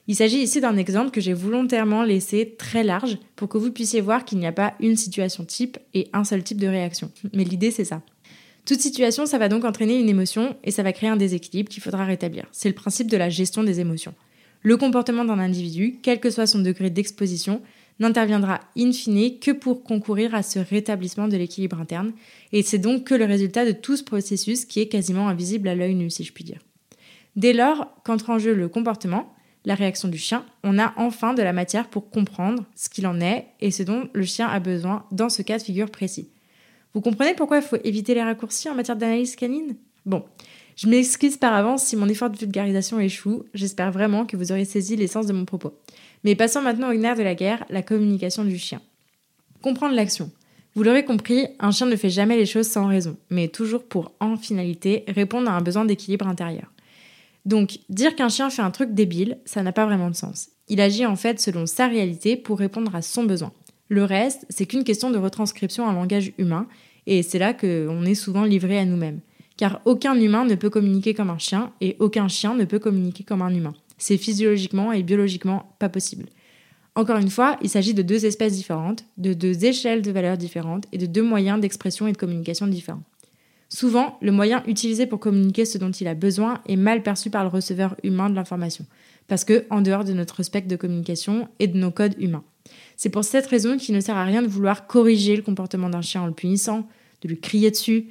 Il 0.07 0.15
s'agit 0.15 0.39
ici 0.39 0.59
d'un 0.59 0.75
exemple 0.75 1.11
que 1.11 1.21
j'ai 1.21 1.33
volontairement 1.33 2.01
laissé 2.01 2.55
très 2.57 2.83
large 2.83 3.19
pour 3.35 3.47
que 3.47 3.59
vous 3.59 3.71
puissiez 3.71 4.01
voir 4.01 4.25
qu'il 4.25 4.39
n'y 4.39 4.47
a 4.47 4.51
pas 4.51 4.73
une 4.79 4.95
situation 4.95 5.45
type 5.45 5.77
et 5.93 6.07
un 6.13 6.23
seul 6.23 6.41
type 6.41 6.59
de 6.59 6.65
réaction. 6.65 7.11
Mais 7.31 7.43
l'idée, 7.43 7.69
c'est 7.69 7.85
ça. 7.85 8.01
Toute 8.65 8.79
situation, 8.79 9.27
ça 9.27 9.37
va 9.37 9.49
donc 9.49 9.65
entraîner 9.65 9.99
une 9.99 10.09
émotion 10.09 10.57
et 10.63 10.71
ça 10.71 10.81
va 10.81 10.93
créer 10.93 11.11
un 11.11 11.15
déséquilibre 11.15 11.69
qu'il 11.69 11.83
faudra 11.83 12.05
rétablir. 12.05 12.47
C'est 12.51 12.69
le 12.69 12.73
principe 12.73 13.11
de 13.11 13.17
la 13.17 13.29
gestion 13.29 13.63
des 13.63 13.79
émotions. 13.79 14.15
Le 14.63 14.77
comportement 14.77 15.25
d'un 15.25 15.37
individu, 15.37 15.99
quel 16.01 16.21
que 16.21 16.31
soit 16.31 16.47
son 16.47 16.59
degré 16.59 16.89
d'exposition, 16.89 17.61
n'interviendra 17.99 18.59
in 18.77 18.91
fine 18.91 19.39
que 19.39 19.51
pour 19.51 19.83
concourir 19.83 20.35
à 20.35 20.43
ce 20.43 20.59
rétablissement 20.59 21.27
de 21.27 21.37
l'équilibre 21.37 21.79
interne, 21.79 22.13
et 22.51 22.63
c'est 22.63 22.77
donc 22.77 23.05
que 23.05 23.15
le 23.15 23.25
résultat 23.25 23.65
de 23.65 23.71
tout 23.71 23.95
ce 23.95 24.03
processus 24.03 24.65
qui 24.65 24.81
est 24.81 24.87
quasiment 24.87 25.29
invisible 25.29 25.67
à 25.67 25.75
l'œil 25.75 25.95
nu, 25.95 26.09
si 26.09 26.23
je 26.23 26.33
puis 26.33 26.43
dire. 26.43 26.59
Dès 27.35 27.53
lors 27.53 27.87
qu'entre 28.03 28.29
en 28.29 28.39
jeu 28.39 28.53
le 28.53 28.67
comportement, 28.67 29.33
la 29.65 29.75
réaction 29.75 30.09
du 30.09 30.17
chien, 30.17 30.45
on 30.63 30.77
a 30.77 30.93
enfin 30.97 31.33
de 31.33 31.41
la 31.41 31.53
matière 31.53 31.87
pour 31.87 32.09
comprendre 32.09 32.65
ce 32.75 32.89
qu'il 32.89 33.07
en 33.07 33.21
est 33.21 33.47
et 33.61 33.71
ce 33.71 33.83
dont 33.83 34.09
le 34.13 34.23
chien 34.23 34.47
a 34.47 34.59
besoin 34.59 35.05
dans 35.11 35.29
ce 35.29 35.41
cas 35.41 35.57
de 35.57 35.63
figure 35.63 35.89
précis. 35.89 36.29
Vous 36.93 37.01
comprenez 37.01 37.33
pourquoi 37.33 37.57
il 37.57 37.63
faut 37.63 37.77
éviter 37.83 38.13
les 38.13 38.21
raccourcis 38.21 38.69
en 38.69 38.75
matière 38.75 38.97
d'analyse 38.97 39.35
canine? 39.35 39.75
Bon, 40.05 40.25
je 40.75 40.87
m'excuse 40.87 41.37
par 41.37 41.53
avance 41.53 41.83
si 41.83 41.95
mon 41.95 42.07
effort 42.07 42.29
de 42.29 42.37
vulgarisation 42.37 42.99
échoue, 42.99 43.43
j'espère 43.53 43.91
vraiment 43.91 44.25
que 44.25 44.37
vous 44.37 44.51
aurez 44.51 44.65
saisi 44.65 44.95
l'essence 44.95 45.27
de 45.27 45.33
mon 45.33 45.45
propos. 45.45 45.73
Mais 46.23 46.35
passons 46.35 46.61
maintenant 46.61 46.89
au 46.89 46.93
nerf 46.93 47.15
de 47.15 47.23
la 47.23 47.35
guerre, 47.35 47.65
la 47.69 47.81
communication 47.81 48.43
du 48.43 48.57
chien. 48.57 48.81
Comprendre 49.61 49.95
l'action. 49.95 50.31
Vous 50.75 50.83
l'aurez 50.83 51.05
compris, 51.05 51.45
un 51.59 51.71
chien 51.71 51.85
ne 51.85 51.95
fait 51.95 52.09
jamais 52.09 52.35
les 52.35 52.47
choses 52.47 52.67
sans 52.67 52.87
raison, 52.87 53.15
mais 53.29 53.47
toujours 53.47 53.83
pour, 53.83 54.11
en 54.19 54.37
finalité, 54.37 55.03
répondre 55.07 55.49
à 55.49 55.53
un 55.53 55.61
besoin 55.61 55.85
d'équilibre 55.85 56.27
intérieur. 56.27 56.71
Donc, 57.45 57.79
dire 57.89 58.15
qu'un 58.15 58.29
chien 58.29 58.49
fait 58.49 58.61
un 58.61 58.71
truc 58.71 58.93
débile, 58.93 59.37
ça 59.45 59.61
n'a 59.61 59.71
pas 59.71 59.85
vraiment 59.85 60.09
de 60.09 60.15
sens. 60.15 60.49
Il 60.69 60.81
agit 60.81 61.05
en 61.05 61.15
fait 61.15 61.39
selon 61.39 61.65
sa 61.65 61.87
réalité 61.87 62.35
pour 62.37 62.57
répondre 62.57 62.95
à 62.95 63.01
son 63.01 63.25
besoin. 63.25 63.51
Le 63.89 64.03
reste, 64.03 64.45
c'est 64.49 64.65
qu'une 64.65 64.83
question 64.83 65.11
de 65.11 65.17
retranscription 65.17 65.85
en 65.85 65.91
langage 65.91 66.31
humain, 66.37 66.67
et 67.05 67.21
c'est 67.21 67.39
là 67.39 67.53
qu'on 67.53 68.05
est 68.05 68.15
souvent 68.15 68.45
livré 68.45 68.79
à 68.79 68.85
nous-mêmes. 68.85 69.19
Car 69.57 69.81
aucun 69.85 70.15
humain 70.15 70.45
ne 70.45 70.55
peut 70.55 70.69
communiquer 70.69 71.13
comme 71.13 71.29
un 71.29 71.37
chien, 71.37 71.71
et 71.81 71.95
aucun 71.99 72.27
chien 72.27 72.55
ne 72.55 72.65
peut 72.65 72.79
communiquer 72.79 73.23
comme 73.23 73.41
un 73.41 73.53
humain. 73.53 73.73
C'est 73.97 74.17
physiologiquement 74.17 74.91
et 74.91 75.03
biologiquement 75.03 75.75
pas 75.79 75.89
possible. 75.89 76.25
Encore 76.95 77.17
une 77.17 77.29
fois, 77.29 77.57
il 77.61 77.69
s'agit 77.69 77.93
de 77.93 78.03
deux 78.03 78.25
espèces 78.25 78.55
différentes, 78.55 79.05
de 79.17 79.33
deux 79.33 79.65
échelles 79.65 80.01
de 80.01 80.11
valeurs 80.11 80.37
différentes 80.37 80.85
et 80.91 80.97
de 80.97 81.07
deux 81.07 81.23
moyens 81.23 81.59
d'expression 81.59 82.07
et 82.07 82.11
de 82.11 82.17
communication 82.17 82.67
différents. 82.67 83.03
Souvent, 83.69 84.19
le 84.21 84.31
moyen 84.31 84.63
utilisé 84.67 85.07
pour 85.07 85.19
communiquer 85.19 85.65
ce 85.65 85.79
dont 85.79 85.89
il 85.89 86.07
a 86.07 86.13
besoin 86.13 86.61
est 86.67 86.75
mal 86.75 87.01
perçu 87.01 87.31
par 87.31 87.41
le 87.41 87.49
receveur 87.49 87.95
humain 88.03 88.29
de 88.29 88.35
l'information, 88.35 88.85
parce 89.27 89.43
que 89.43 89.65
en 89.71 89.81
dehors 89.81 90.03
de 90.03 90.13
notre 90.13 90.43
spectre 90.43 90.67
de 90.67 90.75
communication 90.75 91.47
et 91.59 91.65
de 91.65 91.77
nos 91.79 91.89
codes 91.89 92.15
humains. 92.19 92.43
C'est 92.97 93.09
pour 93.09 93.23
cette 93.23 93.47
raison 93.47 93.77
qu'il 93.77 93.95
ne 93.95 93.99
sert 93.99 94.15
à 94.15 94.25
rien 94.25 94.43
de 94.43 94.47
vouloir 94.47 94.85
corriger 94.85 95.35
le 95.35 95.41
comportement 95.41 95.89
d'un 95.89 96.03
chien 96.03 96.21
en 96.21 96.27
le 96.27 96.33
punissant, 96.33 96.87
de 97.23 97.29
lui 97.29 97.39
crier 97.39 97.71
dessus, 97.71 98.09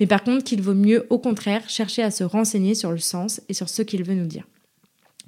mais 0.00 0.06
par 0.06 0.24
contre 0.24 0.44
qu'il 0.44 0.62
vaut 0.62 0.74
mieux 0.74 1.06
au 1.10 1.18
contraire 1.18 1.68
chercher 1.68 2.02
à 2.02 2.10
se 2.10 2.24
renseigner 2.24 2.74
sur 2.74 2.90
le 2.90 2.98
sens 2.98 3.42
et 3.48 3.54
sur 3.54 3.68
ce 3.68 3.82
qu'il 3.82 4.02
veut 4.02 4.14
nous 4.14 4.26
dire. 4.26 4.46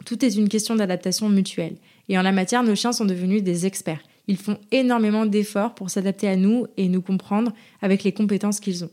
Tout 0.06 0.24
est 0.24 0.34
une 0.34 0.48
question 0.48 0.74
d'adaptation 0.74 1.28
mutuelle, 1.28 1.76
et 2.08 2.18
en 2.18 2.22
la 2.22 2.32
matière, 2.32 2.64
nos 2.64 2.74
chiens 2.74 2.92
sont 2.92 3.04
devenus 3.04 3.42
des 3.42 3.66
experts. 3.66 4.02
Ils 4.26 4.38
font 4.38 4.58
énormément 4.72 5.26
d'efforts 5.26 5.74
pour 5.74 5.90
s'adapter 5.90 6.26
à 6.28 6.36
nous 6.36 6.66
et 6.76 6.88
nous 6.88 7.02
comprendre 7.02 7.52
avec 7.80 8.02
les 8.02 8.12
compétences 8.12 8.60
qu'ils 8.60 8.84
ont. 8.84 8.90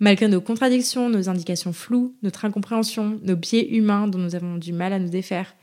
Malgré 0.00 0.28
nos 0.28 0.40
contradictions, 0.40 1.08
nos 1.08 1.28
indications 1.28 1.72
floues, 1.72 2.14
notre 2.22 2.44
incompréhension, 2.44 3.18
nos 3.22 3.36
biais 3.36 3.68
humains 3.70 4.08
dont 4.08 4.18
nous 4.18 4.34
avons 4.34 4.56
du 4.56 4.72
mal 4.72 4.92
à 4.92 4.98
nous 4.98 5.08
défaire, 5.08 5.54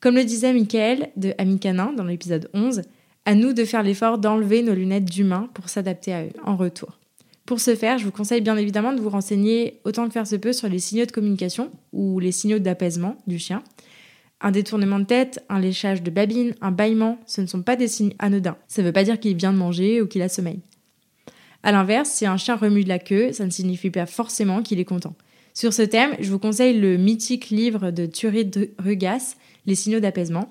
comme 0.00 0.14
le 0.14 0.24
disait 0.24 0.52
Michael 0.52 1.10
de 1.16 1.34
Ami 1.38 1.58
Canin 1.58 1.92
dans 1.92 2.04
l'épisode 2.04 2.50
11, 2.54 2.82
à 3.24 3.34
nous 3.34 3.54
de 3.54 3.64
faire 3.64 3.82
l'effort 3.82 4.18
d'enlever 4.18 4.62
nos 4.62 4.74
lunettes 4.74 5.06
d'humain 5.06 5.48
pour 5.54 5.68
s'adapter 5.68 6.12
à 6.12 6.24
eux 6.24 6.32
en 6.44 6.56
retour. 6.56 6.98
Pour 7.46 7.60
ce 7.60 7.76
faire, 7.76 7.96
je 7.96 8.04
vous 8.04 8.10
conseille 8.10 8.40
bien 8.40 8.56
évidemment 8.56 8.92
de 8.92 9.00
vous 9.00 9.08
renseigner 9.08 9.80
autant 9.84 10.06
que 10.06 10.12
faire 10.12 10.26
se 10.26 10.34
peut 10.34 10.52
sur 10.52 10.68
les 10.68 10.80
signaux 10.80 11.06
de 11.06 11.12
communication 11.12 11.70
ou 11.92 12.18
les 12.18 12.32
signaux 12.32 12.58
d'apaisement 12.58 13.16
du 13.28 13.38
chien. 13.38 13.62
Un 14.40 14.50
détournement 14.50 14.98
de 14.98 15.04
tête, 15.04 15.44
un 15.48 15.60
léchage 15.60 16.02
de 16.02 16.10
babine, 16.10 16.54
un 16.60 16.72
bâillement, 16.72 17.18
ce 17.26 17.40
ne 17.40 17.46
sont 17.46 17.62
pas 17.62 17.76
des 17.76 17.86
signes 17.86 18.14
anodins. 18.18 18.56
Ça 18.66 18.82
ne 18.82 18.88
veut 18.88 18.92
pas 18.92 19.04
dire 19.04 19.20
qu'il 19.20 19.36
vient 19.36 19.52
de 19.52 19.58
manger 19.58 20.02
ou 20.02 20.08
qu'il 20.08 20.22
a 20.22 20.28
sommeil. 20.28 20.58
A 21.62 21.70
l'inverse, 21.70 22.10
si 22.10 22.26
un 22.26 22.36
chien 22.36 22.56
remue 22.56 22.82
de 22.82 22.88
la 22.88 22.98
queue, 22.98 23.32
ça 23.32 23.44
ne 23.46 23.50
signifie 23.50 23.90
pas 23.90 24.06
forcément 24.06 24.62
qu'il 24.62 24.80
est 24.80 24.84
content. 24.84 25.14
Sur 25.54 25.72
ce 25.72 25.82
thème, 25.82 26.16
je 26.18 26.30
vous 26.30 26.38
conseille 26.40 26.78
le 26.78 26.96
mythique 26.96 27.48
livre 27.50 27.92
de 27.92 28.06
Thurid 28.06 28.72
Rugas, 28.78 29.36
Les 29.66 29.74
signaux 29.74 30.00
d'apaisement. 30.00 30.48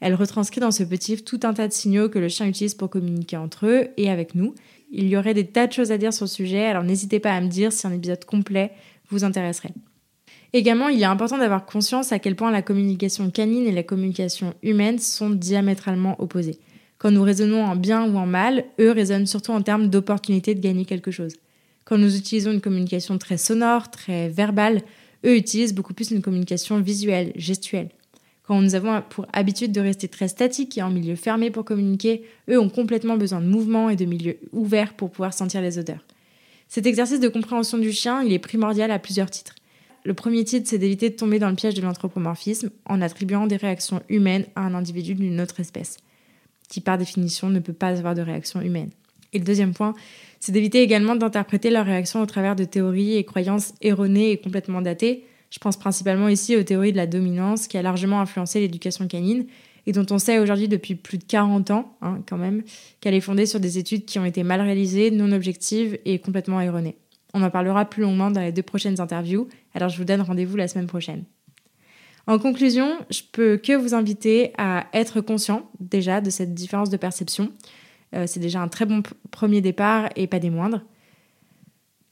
Elle 0.00 0.14
retranscrit 0.14 0.60
dans 0.60 0.70
ce 0.70 0.82
petit 0.82 1.12
livre 1.12 1.24
tout 1.24 1.40
un 1.42 1.54
tas 1.54 1.68
de 1.68 1.72
signaux 1.72 2.08
que 2.08 2.18
le 2.18 2.28
chien 2.28 2.46
utilise 2.46 2.74
pour 2.74 2.90
communiquer 2.90 3.36
entre 3.36 3.66
eux 3.66 3.88
et 3.96 4.10
avec 4.10 4.34
nous. 4.34 4.54
Il 4.90 5.08
y 5.08 5.16
aurait 5.16 5.34
des 5.34 5.46
tas 5.46 5.66
de 5.66 5.72
choses 5.72 5.92
à 5.92 5.98
dire 5.98 6.12
sur 6.12 6.24
le 6.24 6.30
sujet, 6.30 6.64
alors 6.66 6.84
n'hésitez 6.84 7.20
pas 7.20 7.32
à 7.32 7.40
me 7.40 7.48
dire 7.48 7.72
si 7.72 7.86
un 7.86 7.92
épisode 7.92 8.24
complet 8.24 8.72
vous 9.10 9.24
intéresserait. 9.24 9.72
Également, 10.52 10.88
il 10.88 11.00
est 11.00 11.04
important 11.04 11.38
d'avoir 11.38 11.66
conscience 11.66 12.12
à 12.12 12.18
quel 12.18 12.36
point 12.36 12.50
la 12.50 12.62
communication 12.62 13.30
canine 13.30 13.66
et 13.66 13.72
la 13.72 13.82
communication 13.82 14.54
humaine 14.62 14.98
sont 14.98 15.30
diamétralement 15.30 16.20
opposées. 16.20 16.58
Quand 16.98 17.10
nous 17.10 17.22
raisonnons 17.22 17.64
en 17.64 17.76
bien 17.76 18.08
ou 18.08 18.16
en 18.16 18.26
mal, 18.26 18.64
eux 18.80 18.90
raisonnent 18.90 19.26
surtout 19.26 19.52
en 19.52 19.60
termes 19.60 19.88
d'opportunité 19.88 20.54
de 20.54 20.60
gagner 20.60 20.84
quelque 20.84 21.10
chose. 21.10 21.34
Quand 21.84 21.98
nous 21.98 22.16
utilisons 22.16 22.52
une 22.52 22.60
communication 22.60 23.18
très 23.18 23.36
sonore, 23.36 23.90
très 23.90 24.28
verbale, 24.28 24.82
eux 25.24 25.36
utilisent 25.36 25.74
beaucoup 25.74 25.94
plus 25.94 26.10
une 26.10 26.22
communication 26.22 26.80
visuelle, 26.80 27.32
gestuelle. 27.36 27.90
Quand 28.46 28.62
nous 28.62 28.76
avons 28.76 29.02
pour 29.08 29.26
habitude 29.32 29.72
de 29.72 29.80
rester 29.80 30.06
très 30.08 30.28
statiques 30.28 30.78
et 30.78 30.82
en 30.82 30.90
milieu 30.90 31.16
fermé 31.16 31.50
pour 31.50 31.64
communiquer, 31.64 32.22
eux 32.48 32.60
ont 32.60 32.68
complètement 32.68 33.16
besoin 33.16 33.40
de 33.40 33.46
mouvement 33.46 33.90
et 33.90 33.96
de 33.96 34.04
milieux 34.04 34.38
ouverts 34.52 34.94
pour 34.94 35.10
pouvoir 35.10 35.34
sentir 35.34 35.60
les 35.60 35.78
odeurs. 35.78 36.04
Cet 36.68 36.86
exercice 36.86 37.20
de 37.20 37.28
compréhension 37.28 37.78
du 37.78 37.92
chien, 37.92 38.22
il 38.22 38.32
est 38.32 38.38
primordial 38.38 38.90
à 38.90 38.98
plusieurs 38.98 39.30
titres. 39.30 39.54
Le 40.04 40.14
premier 40.14 40.44
titre, 40.44 40.68
c'est 40.68 40.78
d'éviter 40.78 41.10
de 41.10 41.16
tomber 41.16 41.40
dans 41.40 41.50
le 41.50 41.56
piège 41.56 41.74
de 41.74 41.82
l'anthropomorphisme 41.82 42.70
en 42.84 43.02
attribuant 43.02 43.48
des 43.48 43.56
réactions 43.56 44.00
humaines 44.08 44.46
à 44.54 44.60
un 44.60 44.74
individu 44.74 45.14
d'une 45.14 45.40
autre 45.40 45.58
espèce, 45.58 45.96
qui 46.68 46.80
par 46.80 46.98
définition 46.98 47.48
ne 47.48 47.58
peut 47.58 47.72
pas 47.72 47.98
avoir 47.98 48.14
de 48.14 48.22
réaction 48.22 48.60
humaine. 48.60 48.90
Et 49.32 49.38
le 49.38 49.44
deuxième 49.44 49.74
point, 49.74 49.94
c'est 50.38 50.52
d'éviter 50.52 50.80
également 50.82 51.16
d'interpréter 51.16 51.70
leurs 51.70 51.86
réactions 51.86 52.20
au 52.20 52.26
travers 52.26 52.54
de 52.54 52.62
théories 52.62 53.16
et 53.16 53.24
croyances 53.24 53.74
erronées 53.80 54.30
et 54.30 54.36
complètement 54.36 54.80
datées. 54.80 55.24
Je 55.50 55.58
pense 55.58 55.76
principalement 55.76 56.28
ici 56.28 56.56
aux 56.56 56.62
théories 56.62 56.92
de 56.92 56.96
la 56.96 57.06
dominance 57.06 57.66
qui 57.66 57.78
a 57.78 57.82
largement 57.82 58.20
influencé 58.20 58.60
l'éducation 58.60 59.06
canine 59.06 59.46
et 59.86 59.92
dont 59.92 60.06
on 60.10 60.18
sait 60.18 60.38
aujourd'hui 60.38 60.68
depuis 60.68 60.94
plus 60.96 61.18
de 61.18 61.24
40 61.24 61.70
ans, 61.70 61.96
hein, 62.02 62.20
quand 62.28 62.36
même, 62.36 62.62
qu'elle 63.00 63.14
est 63.14 63.20
fondée 63.20 63.46
sur 63.46 63.60
des 63.60 63.78
études 63.78 64.04
qui 64.04 64.18
ont 64.18 64.24
été 64.24 64.42
mal 64.42 64.60
réalisées, 64.60 65.10
non 65.10 65.30
objectives 65.32 65.98
et 66.04 66.18
complètement 66.18 66.60
erronées. 66.60 66.96
On 67.34 67.42
en 67.42 67.50
parlera 67.50 67.84
plus 67.84 68.02
longuement 68.02 68.30
dans 68.30 68.40
les 68.40 68.52
deux 68.52 68.62
prochaines 68.62 69.00
interviews, 69.00 69.46
alors 69.74 69.88
je 69.88 69.98
vous 69.98 70.04
donne 70.04 70.22
rendez-vous 70.22 70.56
la 70.56 70.68
semaine 70.68 70.86
prochaine. 70.86 71.24
En 72.26 72.40
conclusion, 72.40 72.96
je 73.10 73.20
peux 73.30 73.56
que 73.56 73.74
vous 73.74 73.94
inviter 73.94 74.52
à 74.58 74.86
être 74.92 75.20
conscient 75.20 75.70
déjà 75.78 76.20
de 76.20 76.30
cette 76.30 76.54
différence 76.54 76.90
de 76.90 76.96
perception, 76.96 77.52
euh, 78.14 78.24
c'est 78.26 78.40
déjà 78.40 78.60
un 78.60 78.68
très 78.68 78.86
bon 78.86 79.02
premier 79.30 79.60
départ 79.60 80.08
et 80.16 80.26
pas 80.26 80.38
des 80.38 80.50
moindres. 80.50 80.82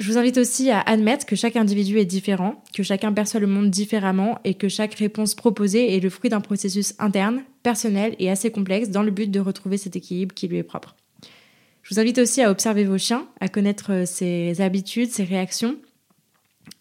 Je 0.00 0.10
vous 0.10 0.18
invite 0.18 0.38
aussi 0.38 0.70
à 0.70 0.80
admettre 0.80 1.24
que 1.24 1.36
chaque 1.36 1.54
individu 1.54 1.98
est 1.98 2.04
différent, 2.04 2.62
que 2.74 2.82
chacun 2.82 3.12
perçoit 3.12 3.38
le 3.38 3.46
monde 3.46 3.70
différemment 3.70 4.40
et 4.44 4.54
que 4.54 4.68
chaque 4.68 4.94
réponse 4.94 5.34
proposée 5.34 5.96
est 5.96 6.00
le 6.00 6.10
fruit 6.10 6.30
d'un 6.30 6.40
processus 6.40 6.94
interne, 6.98 7.42
personnel 7.62 8.16
et 8.18 8.28
assez 8.28 8.50
complexe 8.50 8.88
dans 8.88 9.04
le 9.04 9.12
but 9.12 9.30
de 9.30 9.38
retrouver 9.38 9.76
cet 9.76 9.94
équilibre 9.94 10.34
qui 10.34 10.48
lui 10.48 10.58
est 10.58 10.64
propre. 10.64 10.96
Je 11.82 11.94
vous 11.94 12.00
invite 12.00 12.18
aussi 12.18 12.42
à 12.42 12.50
observer 12.50 12.84
vos 12.84 12.98
chiens, 12.98 13.28
à 13.40 13.48
connaître 13.48 13.92
euh, 13.92 14.06
ses 14.06 14.60
habitudes, 14.60 15.10
ses 15.10 15.22
réactions, 15.22 15.76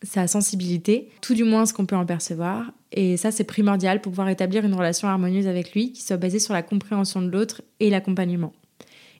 sa 0.02 0.28
sensibilité, 0.28 1.10
tout 1.22 1.34
du 1.34 1.44
moins 1.44 1.66
ce 1.66 1.74
qu'on 1.74 1.86
peut 1.86 1.96
en 1.96 2.06
percevoir. 2.06 2.72
Et 2.94 3.18
ça, 3.18 3.32
c'est 3.32 3.44
primordial 3.44 4.02
pour 4.02 4.12
pouvoir 4.12 4.30
établir 4.30 4.66
une 4.66 4.74
relation 4.74 5.08
harmonieuse 5.08 5.48
avec 5.48 5.74
lui 5.74 5.92
qui 5.92 6.02
soit 6.02 6.18
basée 6.18 6.40
sur 6.40 6.54
la 6.54 6.64
compréhension 6.64 7.22
de 7.22 7.30
l'autre 7.30 7.62
et 7.80 7.90
l'accompagnement. 7.90 8.54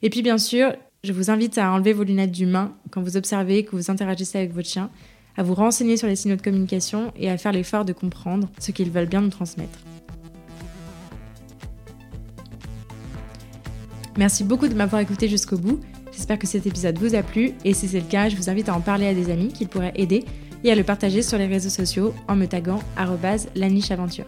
Et 0.02 0.10
puis, 0.10 0.22
bien 0.22 0.38
sûr, 0.38 0.74
je 1.06 1.12
vous 1.12 1.30
invite 1.30 1.58
à 1.58 1.70
enlever 1.70 1.92
vos 1.92 2.04
lunettes 2.04 2.32
d'humain 2.32 2.72
quand 2.90 3.02
vous 3.02 3.18
observez, 3.18 3.66
que 3.66 3.76
vous 3.76 3.92
interagissez 3.92 4.38
avec 4.38 4.54
votre 4.54 4.70
chien, 4.70 4.90
à 5.36 5.44
vous 5.44 5.54
renseigner 5.54 5.98
sur 5.98 6.08
les 6.08 6.16
signaux 6.16 6.38
de 6.38 6.42
communication 6.42 7.12
et 7.18 7.30
à 7.30 7.38
faire 7.38 7.52
l'effort 7.52 7.84
de 7.84 7.92
comprendre 7.92 8.50
ce 8.58 8.72
qu'ils 8.72 8.90
veulent 8.90 9.08
bien 9.08 9.20
nous 9.20 9.30
transmettre. 9.30 9.80
Merci 14.18 14.46
beaucoup 14.46 14.70
de 14.70 14.76
m'avoir 14.76 15.02
écouté 15.02 15.28
jusqu'au 15.28 15.58
bout. 15.58 15.82
J'espère 16.14 16.40
que 16.40 16.48
cet 16.48 16.68
épisode 16.68 16.98
vous 16.98 17.16
a 17.16 17.24
plu 17.24 17.52
et 17.66 17.74
si 17.74 17.90
c'est 17.90 18.00
le 18.00 18.08
cas, 18.08 18.30
je 18.30 18.38
vous 18.38 18.50
invite 18.50 18.70
à 18.70 18.76
en 18.76 18.80
parler 18.80 19.08
à 19.08 19.14
des 19.14 19.30
amis 19.30 19.52
qui 19.52 19.66
pourraient 19.66 19.94
aider 19.96 20.24
et 20.64 20.72
à 20.72 20.76
le 20.76 20.86
partager 20.86 21.22
sur 21.22 21.38
les 21.38 21.48
réseaux 21.48 21.70
sociaux 21.70 22.14
en 22.30 22.38
me 22.38 22.46
taguant 22.46 22.80
@lanicheaventure. 23.56 24.28